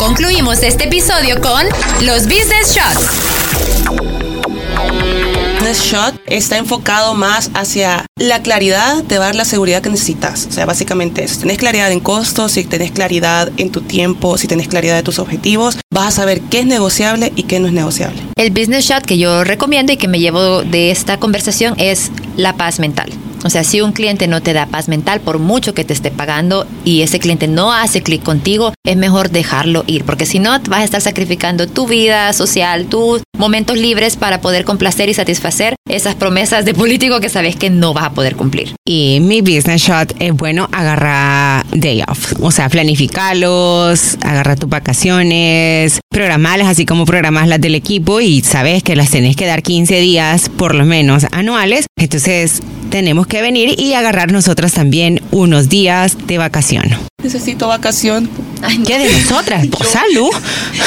Concluimos 0.00 0.64
este 0.64 0.86
episodio 0.86 1.40
con 1.40 1.64
los 2.04 2.24
Business 2.24 2.74
Shots. 2.74 4.16
Business 5.66 5.90
Shot 5.90 6.20
está 6.26 6.58
enfocado 6.58 7.14
más 7.14 7.50
hacia 7.54 8.06
la 8.14 8.40
claridad, 8.40 9.02
te 9.02 9.18
va 9.18 9.24
a 9.24 9.26
dar 9.26 9.34
la 9.34 9.44
seguridad 9.44 9.82
que 9.82 9.90
necesitas. 9.90 10.46
O 10.48 10.52
sea, 10.52 10.64
básicamente. 10.64 11.26
Si 11.26 11.40
tenés 11.40 11.58
claridad 11.58 11.90
en 11.90 11.98
costos, 11.98 12.52
si 12.52 12.62
tenés 12.62 12.92
claridad 12.92 13.50
en 13.56 13.72
tu 13.72 13.80
tiempo, 13.80 14.38
si 14.38 14.46
tenés 14.46 14.68
claridad 14.68 14.94
de 14.94 15.02
tus 15.02 15.18
objetivos, 15.18 15.76
vas 15.92 16.06
a 16.06 16.10
saber 16.12 16.40
qué 16.42 16.60
es 16.60 16.66
negociable 16.66 17.32
y 17.34 17.42
qué 17.42 17.58
no 17.58 17.66
es 17.66 17.72
negociable. 17.72 18.22
El 18.36 18.52
business 18.52 18.84
shot 18.84 19.04
que 19.04 19.18
yo 19.18 19.42
recomiendo 19.42 19.92
y 19.92 19.96
que 19.96 20.06
me 20.06 20.20
llevo 20.20 20.62
de 20.62 20.92
esta 20.92 21.18
conversación 21.18 21.74
es 21.78 22.12
la 22.36 22.56
paz 22.56 22.78
mental. 22.78 23.10
O 23.44 23.50
sea, 23.50 23.64
si 23.64 23.80
un 23.80 23.92
cliente 23.92 24.26
no 24.26 24.42
te 24.42 24.52
da 24.52 24.66
paz 24.66 24.88
mental 24.88 25.20
por 25.20 25.38
mucho 25.38 25.74
que 25.74 25.84
te 25.84 25.92
esté 25.92 26.10
pagando 26.10 26.66
y 26.84 27.02
ese 27.02 27.18
cliente 27.18 27.48
no 27.48 27.72
hace 27.72 28.02
clic 28.02 28.22
contigo, 28.22 28.72
es 28.84 28.96
mejor 28.96 29.30
dejarlo 29.30 29.84
ir, 29.86 30.04
porque 30.04 30.26
si 30.26 30.38
no 30.38 30.50
vas 30.68 30.80
a 30.80 30.84
estar 30.84 31.00
sacrificando 31.00 31.66
tu 31.66 31.86
vida 31.86 32.32
social, 32.32 32.86
tus 32.86 33.22
momentos 33.38 33.76
libres 33.76 34.16
para 34.16 34.40
poder 34.40 34.64
complacer 34.64 35.08
y 35.08 35.14
satisfacer 35.14 35.74
esas 35.88 36.14
promesas 36.14 36.64
de 36.64 36.74
político 36.74 37.20
que 37.20 37.28
sabes 37.28 37.56
que 37.56 37.70
no 37.70 37.92
vas 37.92 38.06
a 38.06 38.10
poder 38.10 38.36
cumplir. 38.36 38.74
Y 38.86 39.18
mi 39.20 39.40
business 39.40 39.82
shot 39.82 40.14
es 40.18 40.32
bueno 40.32 40.68
agarrar 40.72 41.64
day 41.72 42.02
off. 42.08 42.32
O 42.40 42.50
sea, 42.50 42.68
planificarlos, 42.68 44.16
agarrar 44.22 44.58
tus 44.58 44.68
vacaciones, 44.68 46.00
programarlas 46.10 46.68
así 46.68 46.86
como 46.86 47.04
programas 47.04 47.48
las 47.48 47.60
del 47.60 47.74
equipo 47.74 48.20
y 48.20 48.42
sabes 48.42 48.82
que 48.82 48.96
las 48.96 49.10
tenés 49.10 49.36
que 49.36 49.46
dar 49.46 49.62
15 49.62 50.00
días 50.00 50.48
por 50.48 50.74
lo 50.74 50.84
menos 50.84 51.26
anuales. 51.32 51.86
Entonces 51.96 52.62
tenemos 52.96 53.26
que 53.26 53.42
venir 53.42 53.78
y 53.78 53.92
agarrar 53.92 54.32
nosotras 54.32 54.72
también 54.72 55.20
unos 55.30 55.68
días 55.68 56.16
de 56.26 56.38
vacación. 56.38 56.84
Necesito 57.22 57.68
vacación. 57.68 58.30
¿Qué 58.86 58.98
de 58.98 59.12
nosotras? 59.12 59.66
Pues, 59.70 59.90
salud. 59.90 60.30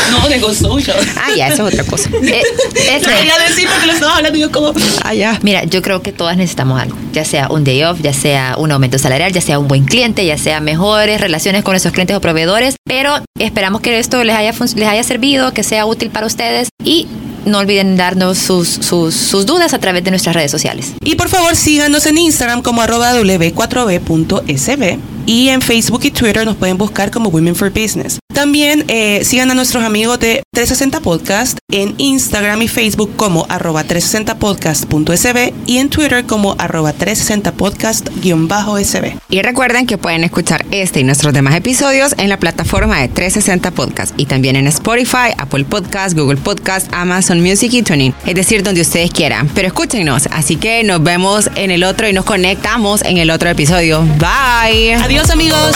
No, 0.10 0.28
de 0.28 0.40
social. 0.40 0.98
Ah, 1.16 1.28
ya, 1.38 1.50
eso 1.50 1.68
es 1.68 1.74
otra 1.76 1.84
cosa. 1.84 2.10
Eh, 2.24 2.42
ese- 2.74 3.06
Quería 3.06 3.38
decir 3.48 3.68
porque 3.70 3.86
lo 3.86 3.94
estaba 3.94 4.18
hablando 4.18 4.40
yo 4.40 4.52
como... 4.52 4.74
Ah, 5.04 5.14
ya. 5.14 5.38
Mira, 5.44 5.66
yo 5.66 5.84
creo 5.84 6.02
que 6.02 6.12
todas 6.12 6.36
necesitamos 6.36 6.82
algo, 6.82 6.98
ya 7.14 7.24
sea 7.26 7.48
un 7.50 7.64
day 7.64 7.84
off, 7.84 8.00
ya 8.02 8.14
sea 8.14 8.56
un 8.58 8.72
aumento 8.72 8.98
salarial, 8.98 9.32
ya 9.32 9.42
sea 9.42 9.60
un 9.60 9.68
buen 9.68 9.86
cliente, 9.86 10.26
ya 10.26 10.38
sea 10.40 10.60
mejores 10.62 11.22
relaciones 11.22 11.64
con 11.64 11.74
nuestros 11.74 11.94
clientes 11.94 12.16
o 12.18 12.22
proveedores, 12.22 12.76
pero 12.88 13.20
esperamos 13.38 13.82
que 13.82 14.00
esto 14.00 14.24
les 14.24 14.36
haya, 14.36 14.52
les 14.76 14.88
haya 14.88 15.04
servido, 15.04 15.54
que 15.54 15.62
sea 15.64 15.86
útil 15.86 16.10
para 16.10 16.26
ustedes 16.26 16.70
y 16.84 17.08
no 17.46 17.60
olviden 17.60 17.98
darnos 17.98 18.38
sus, 18.38 18.68
sus, 18.68 19.16
sus 19.16 19.46
dudas 19.46 19.74
a 19.74 19.80
través 19.80 20.04
de 20.04 20.12
nuestras 20.12 20.36
redes 20.36 20.52
sociales. 20.52 20.94
Y 21.04 21.16
por 21.16 21.30
favor 21.30 21.56
síganos 21.56 22.06
en 22.06 22.18
Instagram 22.18 22.62
como 22.62 22.82
arroba 22.82 23.14
w4b.sb 23.14 25.00
y 25.26 25.50
en 25.50 25.62
Facebook 25.62 26.02
y 26.04 26.12
Twitter 26.12 26.46
nos 26.46 26.56
pueden 26.56 26.78
buscar 26.78 27.12
como 27.12 27.30
Women 27.30 27.56
for 27.56 27.70
Business. 27.70 28.20
También 28.40 28.86
eh, 28.88 29.26
sigan 29.26 29.52
a 29.52 29.54
nuestros 29.54 29.84
amigos 29.84 30.18
de 30.18 30.44
360 30.54 31.02
Podcast 31.02 31.58
en 31.70 31.94
Instagram 31.98 32.62
y 32.62 32.70
Facebook 32.70 33.14
como 33.18 33.46
arroba 33.50 33.84
360podcast.sb 33.84 35.52
y 35.66 35.80
en 35.80 35.90
Twitter 35.90 36.26
como 36.26 36.56
arroba 36.58 36.94
360podcast-sb. 36.94 39.20
Y 39.30 39.42
recuerden 39.42 39.88
que 39.88 39.98
pueden 39.98 40.24
escuchar 40.24 40.66
este 40.72 41.02
y 41.02 41.04
nuestros 41.04 41.34
demás 41.34 41.54
episodios 41.54 42.16
en 42.18 42.30
la 42.30 42.38
plataforma 42.38 43.02
de 43.02 43.10
360 43.10 43.72
Podcast 43.72 44.18
y 44.18 44.26
también 44.26 44.56
en 44.56 44.68
Spotify, 44.68 45.34
Apple 45.38 45.66
Podcast, 45.66 46.18
Google 46.18 46.38
Podcast, 46.38 46.88
Amazon 46.94 47.42
Music 47.42 47.74
y 47.74 47.84
Tuning, 47.84 48.14
es 48.26 48.36
decir, 48.36 48.64
donde 48.64 48.80
ustedes 48.80 49.12
quieran. 49.12 49.50
Pero 49.54 49.68
escúchenos, 49.68 50.30
así 50.32 50.56
que 50.56 50.86
nos 50.86 51.04
vemos 51.04 51.50
en 51.56 51.72
el 51.72 51.84
otro 51.84 52.08
y 52.08 52.14
nos 52.14 52.24
conectamos 52.24 53.02
en 53.02 53.18
el 53.18 53.32
otro 53.32 53.50
episodio. 53.50 54.02
Bye. 54.18 54.94
Adiós 54.94 55.30
amigos. 55.30 55.76